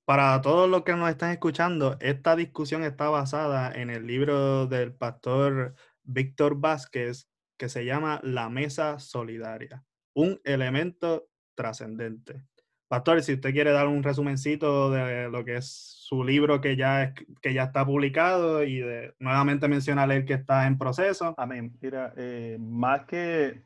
para 0.04 0.40
todos 0.40 0.68
los 0.68 0.82
que 0.82 0.94
nos 0.94 1.10
están 1.10 1.30
escuchando, 1.30 1.96
esta 2.00 2.34
discusión 2.34 2.82
está 2.82 3.10
basada 3.10 3.72
en 3.72 3.90
el 3.90 4.06
libro 4.06 4.66
del 4.66 4.94
pastor 4.94 5.74
Víctor 6.02 6.58
Vázquez 6.58 7.28
que 7.56 7.68
se 7.68 7.84
llama 7.84 8.20
La 8.22 8.48
Mesa 8.48 8.98
Solidaria, 8.98 9.84
un 10.14 10.40
elemento 10.44 11.28
trascendente. 11.54 12.46
Pastor, 12.90 13.22
si 13.22 13.34
usted 13.34 13.52
quiere 13.52 13.70
dar 13.70 13.86
un 13.86 14.02
resumencito 14.02 14.90
de 14.90 15.30
lo 15.30 15.44
que 15.44 15.58
es 15.58 15.66
su 15.68 16.24
libro 16.24 16.60
que 16.60 16.74
ya, 16.74 17.14
que 17.40 17.54
ya 17.54 17.62
está 17.62 17.86
publicado 17.86 18.64
y 18.64 18.80
de 18.80 19.14
nuevamente 19.20 19.68
mencionar 19.68 20.10
el 20.10 20.24
que 20.24 20.34
está 20.34 20.66
en 20.66 20.76
proceso. 20.76 21.32
Amén. 21.36 21.72
Mira, 21.80 22.12
eh, 22.16 22.56
más 22.58 23.04
que 23.04 23.62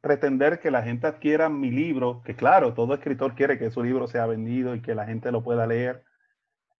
pretender 0.00 0.58
que 0.58 0.72
la 0.72 0.82
gente 0.82 1.06
adquiera 1.06 1.48
mi 1.48 1.70
libro, 1.70 2.20
que 2.24 2.34
claro, 2.34 2.74
todo 2.74 2.94
escritor 2.94 3.36
quiere 3.36 3.60
que 3.60 3.70
su 3.70 3.80
libro 3.80 4.08
sea 4.08 4.26
vendido 4.26 4.74
y 4.74 4.82
que 4.82 4.96
la 4.96 5.06
gente 5.06 5.30
lo 5.30 5.44
pueda 5.44 5.64
leer. 5.64 6.02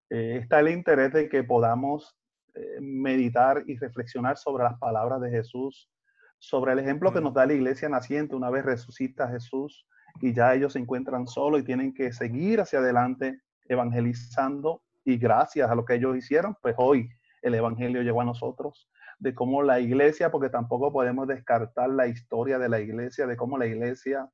Eh, 0.09 0.37
está 0.41 0.59
el 0.59 0.67
interés 0.67 1.13
de 1.13 1.29
que 1.29 1.45
podamos 1.45 2.13
eh, 2.55 2.81
meditar 2.81 3.63
y 3.67 3.77
reflexionar 3.77 4.35
sobre 4.35 4.65
las 4.65 4.77
palabras 4.79 5.21
de 5.21 5.29
Jesús, 5.31 5.89
sobre 6.39 6.73
el 6.73 6.79
ejemplo 6.79 7.13
que 7.13 7.21
nos 7.21 7.33
da 7.33 7.45
la 7.45 7.53
iglesia 7.53 7.87
naciente 7.87 8.35
una 8.35 8.49
vez 8.49 8.65
resucita 8.65 9.29
Jesús 9.29 9.85
y 10.21 10.33
ya 10.33 10.53
ellos 10.53 10.73
se 10.73 10.79
encuentran 10.79 11.27
solos 11.27 11.61
y 11.61 11.63
tienen 11.63 11.93
que 11.93 12.11
seguir 12.11 12.61
hacia 12.61 12.79
adelante 12.79 13.41
evangelizando 13.67 14.81
y 15.05 15.17
gracias 15.17 15.69
a 15.69 15.75
lo 15.75 15.85
que 15.85 15.95
ellos 15.95 16.17
hicieron, 16.17 16.55
pues 16.61 16.75
hoy 16.77 17.09
el 17.41 17.55
evangelio 17.55 18.01
llegó 18.01 18.21
a 18.21 18.25
nosotros 18.25 18.89
de 19.19 19.33
cómo 19.33 19.63
la 19.63 19.79
iglesia, 19.79 20.31
porque 20.31 20.49
tampoco 20.49 20.91
podemos 20.91 21.27
descartar 21.27 21.89
la 21.89 22.07
historia 22.07 22.57
de 22.57 22.69
la 22.69 22.79
iglesia, 22.79 23.27
de 23.27 23.35
cómo 23.35 23.57
la 23.57 23.67
iglesia 23.67 24.29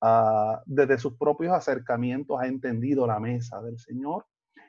ah, 0.00 0.62
desde 0.66 0.98
sus 0.98 1.16
propios 1.16 1.52
acercamientos 1.52 2.40
ha 2.40 2.46
entendido 2.46 3.06
la 3.06 3.18
mesa 3.18 3.60
del 3.62 3.78
Señor 3.78 4.26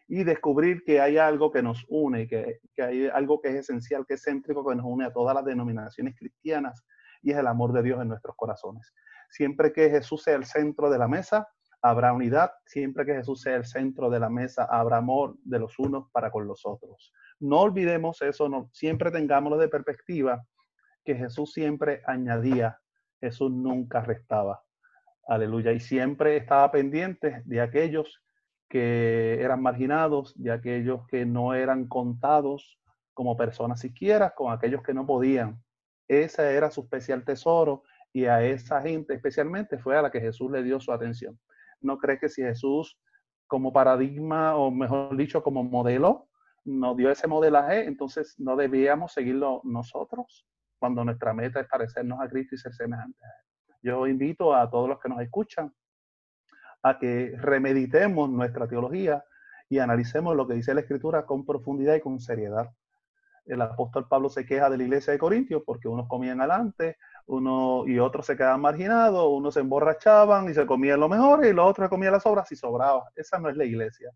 y 0.08 0.24
descubrir 0.24 0.84
que 0.86 1.02
hay 1.02 1.18
algo 1.18 1.52
que 1.52 1.62
nos 1.62 1.86
une, 1.90 2.28
que, 2.28 2.60
que 2.74 2.82
hay 2.82 3.08
algo 3.08 3.42
que 3.42 3.50
es 3.50 3.56
esencial, 3.56 4.06
que 4.08 4.14
es 4.14 4.24
céntrico, 4.24 4.66
que 4.66 4.76
nos 4.76 4.86
une 4.86 5.06
a 5.06 5.12
todas 5.12 5.36
las 5.36 5.44
denominaciones 5.44 6.16
cristianas 6.18 6.86
y 7.28 7.32
es 7.32 7.38
el 7.38 7.48
amor 7.48 7.74
de 7.74 7.84
Dios 7.84 8.02
en 8.02 8.08
nuestros 8.08 8.38
corazones. 8.38 8.94
Siempre 9.30 9.74
que 9.74 9.90
Jesús 9.90 10.24
sea 10.24 10.36
el 10.36 10.46
centro 10.46 10.90
de 10.90 10.98
la 10.98 11.10
mesa, 11.10 11.46
habrá 11.82 12.14
unidad. 12.14 12.52
Siempre 12.66 13.06
que 13.06 13.16
Jesús 13.16 13.42
sea 13.42 13.58
el 13.58 13.66
centro 13.66 14.10
de 14.10 14.22
la 14.22 14.30
mesa, 14.30 14.64
habrá 14.64 14.98
amor 14.98 15.36
de 15.44 15.60
los 15.60 15.78
unos 15.78 16.10
para 16.14 16.32
con 16.32 16.48
los 16.48 16.66
otros. 16.66 17.12
No 17.42 17.60
olvidemos 17.60 18.22
eso, 18.22 18.48
no, 18.48 18.70
siempre 18.72 19.12
tengámoslo 19.12 19.58
de 19.58 19.68
perspectiva, 19.68 20.42
que 21.04 21.16
Jesús 21.16 21.52
siempre 21.52 22.02
añadía, 22.06 22.80
Jesús 23.20 23.52
nunca 23.52 24.00
restaba. 24.00 24.64
Aleluya. 25.28 25.74
Y 25.74 25.82
siempre 25.82 26.38
estaba 26.38 26.72
pendiente 26.72 27.42
de 27.44 27.60
aquellos 27.60 28.24
que 28.70 29.42
eran 29.42 29.62
marginados, 29.62 30.34
de 30.42 30.54
aquellos 30.54 31.06
que 31.08 31.26
no 31.26 31.54
eran 31.54 31.90
contados 31.90 32.80
como 33.14 33.36
personas 33.36 33.82
siquiera, 33.82 34.34
con 34.34 34.54
aquellos 34.54 34.82
que 34.82 34.94
no 34.94 35.06
podían. 35.06 35.62
Ese 36.08 36.56
era 36.56 36.72
su 36.72 36.82
especial 36.82 37.24
tesoro 37.24 37.84
y 38.14 38.26
a 38.26 38.42
esa 38.44 38.82
gente 38.82 39.14
especialmente 39.14 39.78
fue 39.78 39.98
a 39.98 40.02
la 40.02 40.12
que 40.12 40.22
Jesús 40.22 40.52
le 40.52 40.64
dio 40.64 40.80
su 40.80 40.92
atención. 40.92 41.40
¿No 41.82 41.98
crees 41.98 42.20
que 42.20 42.30
si 42.30 42.42
Jesús 42.42 43.00
como 43.48 43.72
paradigma 43.72 44.56
o 44.56 44.72
mejor 44.72 45.16
dicho 45.16 45.44
como 45.44 45.64
modelo 45.64 46.28
nos 46.66 46.98
dio 46.98 47.10
ese 47.10 47.28
modelaje, 47.28 47.86
entonces 47.86 48.36
no 48.38 48.56
debíamos 48.56 49.14
seguirlo 49.14 49.62
nosotros 49.64 50.46
cuando 50.80 51.04
nuestra 51.04 51.34
meta 51.34 51.60
es 51.62 51.68
parecernos 51.68 52.20
a 52.20 52.28
Cristo 52.28 52.56
y 52.56 52.58
ser 52.58 52.74
semejantes 52.74 53.24
a 53.24 53.28
Él. 53.28 53.78
Yo 53.82 54.08
invito 54.08 54.54
a 54.54 54.70
todos 54.70 54.90
los 54.90 55.00
que 55.00 55.10
nos 55.10 55.22
escuchan 55.22 55.74
a 56.84 57.00
que 57.00 57.34
remeditemos 57.38 58.30
nuestra 58.30 58.68
teología 58.68 59.24
y 59.70 59.80
analicemos 59.80 60.36
lo 60.36 60.48
que 60.48 60.56
dice 60.56 60.74
la 60.74 60.82
Escritura 60.82 61.26
con 61.26 61.46
profundidad 61.46 61.96
y 61.96 62.02
con 62.02 62.20
seriedad. 62.20 62.70
El 63.48 63.62
apóstol 63.62 64.08
Pablo 64.08 64.30
se 64.30 64.46
queja 64.46 64.70
de 64.70 64.78
la 64.78 64.84
iglesia 64.84 65.14
de 65.14 65.20
Corintios 65.20 65.64
porque 65.66 65.88
unos 65.88 66.08
comían 66.08 66.42
adelante, 66.42 66.98
uno 67.28 67.84
y 67.88 67.98
otros 68.00 68.26
se 68.26 68.36
quedaban 68.36 68.62
marginados, 68.62 69.28
unos 69.30 69.54
se 69.54 69.62
emborrachaban 69.62 70.50
y 70.50 70.54
se 70.54 70.66
comían 70.66 71.00
lo 71.00 71.10
mejor 71.10 71.46
y 71.46 71.54
los 71.54 71.70
otros 71.70 71.90
comían 71.90 72.14
las 72.14 72.26
obras 72.26 72.52
y 72.52 72.56
sobraba. 72.56 73.06
Esa 73.16 73.40
no 73.40 73.50
es 73.50 73.56
la 73.56 73.66
iglesia. 73.66 74.12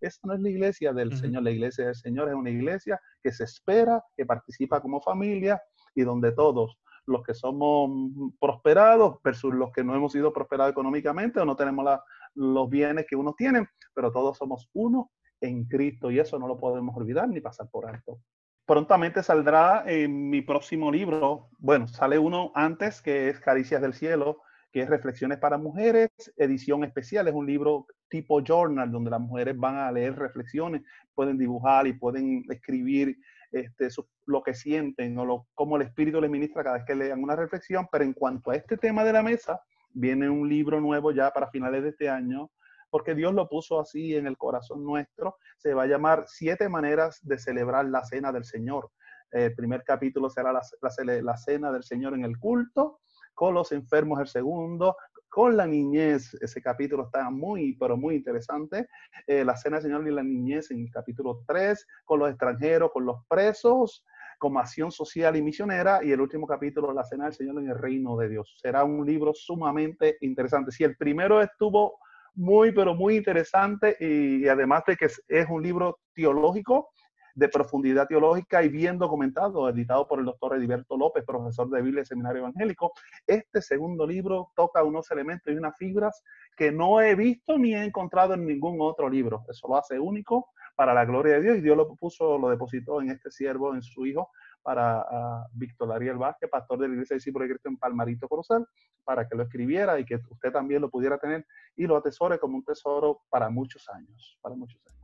Esa 0.00 0.20
no 0.24 0.34
es 0.34 0.40
la 0.40 0.50
iglesia 0.50 0.92
del 0.92 1.16
Señor. 1.16 1.42
La 1.42 1.50
iglesia 1.50 1.86
del 1.86 1.94
Señor 1.96 2.28
es 2.28 2.34
una 2.34 2.50
iglesia 2.50 3.00
que 3.22 3.32
se 3.32 3.44
espera, 3.44 4.02
que 4.16 4.24
participa 4.24 4.80
como 4.80 5.00
familia 5.00 5.60
y 5.94 6.02
donde 6.02 6.32
todos, 6.32 6.78
los 7.06 7.22
que 7.22 7.34
somos 7.34 7.90
prosperados 8.38 9.16
versus 9.22 9.54
los 9.54 9.72
que 9.72 9.82
no 9.82 9.94
hemos 9.94 10.12
sido 10.12 10.32
prosperados 10.32 10.72
económicamente 10.72 11.40
o 11.40 11.44
no 11.44 11.56
tenemos 11.56 12.00
los 12.34 12.68
bienes 12.68 13.06
que 13.08 13.16
unos 13.16 13.36
tienen, 13.36 13.66
pero 13.94 14.12
todos 14.12 14.36
somos 14.36 14.68
uno 14.74 15.10
en 15.40 15.64
Cristo 15.64 16.10
y 16.10 16.18
eso 16.18 16.38
no 16.38 16.48
lo 16.48 16.58
podemos 16.58 16.96
olvidar 16.96 17.28
ni 17.28 17.40
pasar 17.40 17.68
por 17.70 17.86
alto. 17.86 18.18
Prontamente 18.66 19.22
saldrá 19.22 19.84
en 19.86 20.28
mi 20.28 20.42
próximo 20.42 20.90
libro, 20.90 21.50
bueno, 21.58 21.86
sale 21.86 22.18
uno 22.18 22.50
antes 22.56 23.00
que 23.00 23.28
es 23.28 23.38
Caricias 23.38 23.80
del 23.80 23.94
Cielo, 23.94 24.42
que 24.72 24.82
es 24.82 24.90
Reflexiones 24.90 25.38
para 25.38 25.56
Mujeres, 25.56 26.10
edición 26.36 26.82
especial, 26.82 27.28
es 27.28 27.34
un 27.34 27.46
libro 27.46 27.86
tipo 28.08 28.42
journal 28.42 28.90
donde 28.90 29.12
las 29.12 29.20
mujeres 29.20 29.56
van 29.56 29.76
a 29.76 29.92
leer 29.92 30.18
reflexiones, 30.18 30.82
pueden 31.14 31.38
dibujar 31.38 31.86
y 31.86 31.92
pueden 31.92 32.44
escribir 32.50 33.16
este, 33.52 33.88
lo 34.26 34.42
que 34.42 34.52
sienten 34.52 35.16
o 35.16 35.24
lo, 35.24 35.46
cómo 35.54 35.76
el 35.76 35.82
espíritu 35.82 36.20
les 36.20 36.28
ministra 36.28 36.64
cada 36.64 36.78
vez 36.78 36.84
que 36.84 36.96
lean 36.96 37.22
una 37.22 37.36
reflexión, 37.36 37.86
pero 37.90 38.02
en 38.02 38.14
cuanto 38.14 38.50
a 38.50 38.56
este 38.56 38.76
tema 38.76 39.04
de 39.04 39.12
la 39.12 39.22
mesa, 39.22 39.60
viene 39.92 40.28
un 40.28 40.48
libro 40.48 40.80
nuevo 40.80 41.12
ya 41.12 41.30
para 41.30 41.50
finales 41.50 41.84
de 41.84 41.90
este 41.90 42.08
año, 42.08 42.50
porque 42.96 43.14
Dios 43.14 43.34
lo 43.34 43.46
puso 43.46 43.78
así 43.78 44.16
en 44.16 44.26
el 44.26 44.38
corazón 44.38 44.82
nuestro, 44.82 45.36
se 45.58 45.74
va 45.74 45.82
a 45.82 45.86
llamar 45.86 46.24
Siete 46.28 46.66
maneras 46.70 47.20
de 47.20 47.38
celebrar 47.38 47.84
la 47.84 48.02
cena 48.02 48.32
del 48.32 48.44
Señor. 48.46 48.90
El 49.30 49.54
primer 49.54 49.84
capítulo 49.84 50.30
será 50.30 50.50
la, 50.50 51.36
cena 51.36 51.70
del 51.70 51.82
Señor 51.84 52.14
en 52.14 52.24
el 52.24 52.38
culto, 52.38 53.00
con 53.34 53.52
los 53.52 53.70
enfermos 53.72 54.18
el 54.18 54.28
segundo, 54.28 54.96
con 55.28 55.58
la 55.58 55.66
niñez, 55.66 56.32
ese 56.40 56.62
capítulo 56.62 57.04
está 57.04 57.28
muy, 57.28 57.76
pero 57.76 57.98
muy 57.98 58.14
interesante. 58.14 58.88
Eh, 59.26 59.44
la 59.44 59.58
cena 59.58 59.76
del 59.76 59.82
Señor 59.82 60.08
y 60.08 60.10
la 60.10 60.22
niñez 60.22 60.70
en 60.70 60.80
el 60.80 60.90
capítulo 60.90 61.44
3, 61.46 61.86
con 62.06 62.20
los 62.20 62.30
extranjeros, 62.30 62.92
con 62.94 63.04
los 63.04 63.26
presos, 63.28 64.06
como 64.38 64.58
acción 64.58 64.90
social 64.90 65.36
y 65.36 65.42
misionera. 65.42 66.02
Y 66.02 66.12
el 66.12 66.20
último 66.22 66.46
capítulo, 66.46 66.94
la 66.94 67.04
cena 67.04 67.24
del 67.24 67.34
Señor 67.34 67.58
en 67.58 67.68
el 67.68 67.76
reino 67.76 68.16
de 68.16 68.30
Dios. 68.30 68.56
Será 68.58 68.84
un 68.84 69.04
libro 69.04 69.34
sumamente 69.34 70.16
interesante. 70.22 70.72
Si 70.72 70.82
el 70.82 70.96
primero 70.96 71.42
estuvo 71.42 71.98
muy, 72.36 72.72
pero 72.72 72.94
muy 72.94 73.16
interesante 73.16 73.96
y, 73.98 74.46
además 74.46 74.84
de 74.86 74.96
que 74.96 75.06
es 75.06 75.46
un 75.48 75.62
libro 75.62 75.98
teológico, 76.14 76.90
de 77.36 77.50
profundidad 77.50 78.08
teológica 78.08 78.62
y 78.62 78.68
bien 78.70 78.98
documentado, 78.98 79.68
editado 79.68 80.08
por 80.08 80.18
el 80.18 80.24
doctor 80.24 80.56
Ediberto 80.56 80.96
López, 80.96 81.22
profesor 81.24 81.68
de 81.68 81.82
Biblia 81.82 82.02
y 82.02 82.06
Seminario 82.06 82.40
Evangélico. 82.40 82.92
Este 83.26 83.60
segundo 83.60 84.06
libro 84.06 84.52
toca 84.56 84.82
unos 84.82 85.10
elementos 85.10 85.52
y 85.52 85.56
unas 85.56 85.76
fibras 85.76 86.24
que 86.56 86.72
no 86.72 87.02
he 87.02 87.14
visto 87.14 87.58
ni 87.58 87.74
he 87.74 87.84
encontrado 87.84 88.32
en 88.32 88.46
ningún 88.46 88.78
otro 88.80 89.10
libro. 89.10 89.44
Eso 89.50 89.68
lo 89.68 89.76
hace 89.76 90.00
único 90.00 90.48
para 90.76 90.94
la 90.94 91.04
gloria 91.04 91.34
de 91.34 91.42
Dios 91.42 91.58
y 91.58 91.60
Dios 91.60 91.76
lo 91.76 91.94
puso, 91.94 92.38
lo 92.38 92.48
depositó 92.48 93.02
en 93.02 93.10
este 93.10 93.30
siervo, 93.30 93.74
en 93.74 93.82
su 93.82 94.06
hijo, 94.06 94.30
para 94.66 95.46
Víctor 95.52 95.92
Ariel 95.92 96.16
Vázquez, 96.16 96.50
pastor 96.50 96.80
de 96.80 96.88
la 96.88 96.94
Iglesia 96.94 97.14
de 97.14 97.18
Discípulos 97.18 97.46
de 97.46 97.54
Cristo 97.54 97.68
en 97.68 97.76
Palmarito 97.76 98.26
Corozal, 98.26 98.66
para 99.04 99.28
que 99.28 99.36
lo 99.36 99.44
escribiera 99.44 100.00
y 100.00 100.04
que 100.04 100.16
usted 100.16 100.50
también 100.50 100.80
lo 100.80 100.90
pudiera 100.90 101.18
tener 101.18 101.46
y 101.76 101.86
lo 101.86 101.96
atesore 101.96 102.40
como 102.40 102.56
un 102.56 102.64
tesoro 102.64 103.20
para 103.28 103.48
muchos 103.48 103.88
años, 103.88 104.36
para 104.42 104.56
muchos 104.56 104.82
años. 104.88 104.96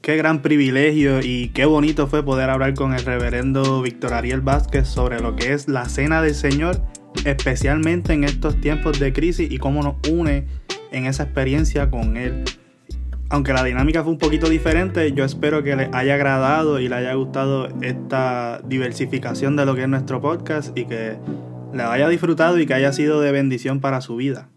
Qué 0.00 0.16
gran 0.16 0.40
privilegio 0.40 1.20
y 1.22 1.50
qué 1.50 1.66
bonito 1.66 2.06
fue 2.06 2.24
poder 2.24 2.48
hablar 2.48 2.72
con 2.72 2.94
el 2.94 3.04
reverendo 3.04 3.82
Víctor 3.82 4.14
Ariel 4.14 4.40
Vázquez 4.40 4.88
sobre 4.88 5.20
lo 5.20 5.36
que 5.36 5.52
es 5.52 5.68
la 5.68 5.84
cena 5.84 6.22
del 6.22 6.34
Señor, 6.34 6.76
especialmente 7.26 8.14
en 8.14 8.24
estos 8.24 8.58
tiempos 8.62 8.98
de 8.98 9.12
crisis 9.12 9.50
y 9.50 9.58
cómo 9.58 9.82
nos 9.82 9.96
une 10.10 10.46
en 10.92 11.04
esa 11.04 11.24
experiencia 11.24 11.90
con 11.90 12.16
Él. 12.16 12.44
Aunque 13.28 13.52
la 13.52 13.64
dinámica 13.64 14.04
fue 14.04 14.12
un 14.12 14.18
poquito 14.18 14.48
diferente, 14.48 15.12
yo 15.12 15.24
espero 15.24 15.64
que 15.64 15.74
les 15.74 15.88
haya 15.92 16.14
agradado 16.14 16.78
y 16.78 16.88
les 16.88 16.98
haya 16.98 17.14
gustado 17.14 17.68
esta 17.82 18.60
diversificación 18.64 19.56
de 19.56 19.66
lo 19.66 19.74
que 19.74 19.82
es 19.82 19.88
nuestro 19.88 20.20
podcast 20.20 20.76
y 20.78 20.84
que 20.84 21.16
le 21.72 21.82
haya 21.82 22.08
disfrutado 22.08 22.58
y 22.58 22.66
que 22.66 22.74
haya 22.74 22.92
sido 22.92 23.20
de 23.20 23.32
bendición 23.32 23.80
para 23.80 24.00
su 24.00 24.14
vida. 24.14 24.48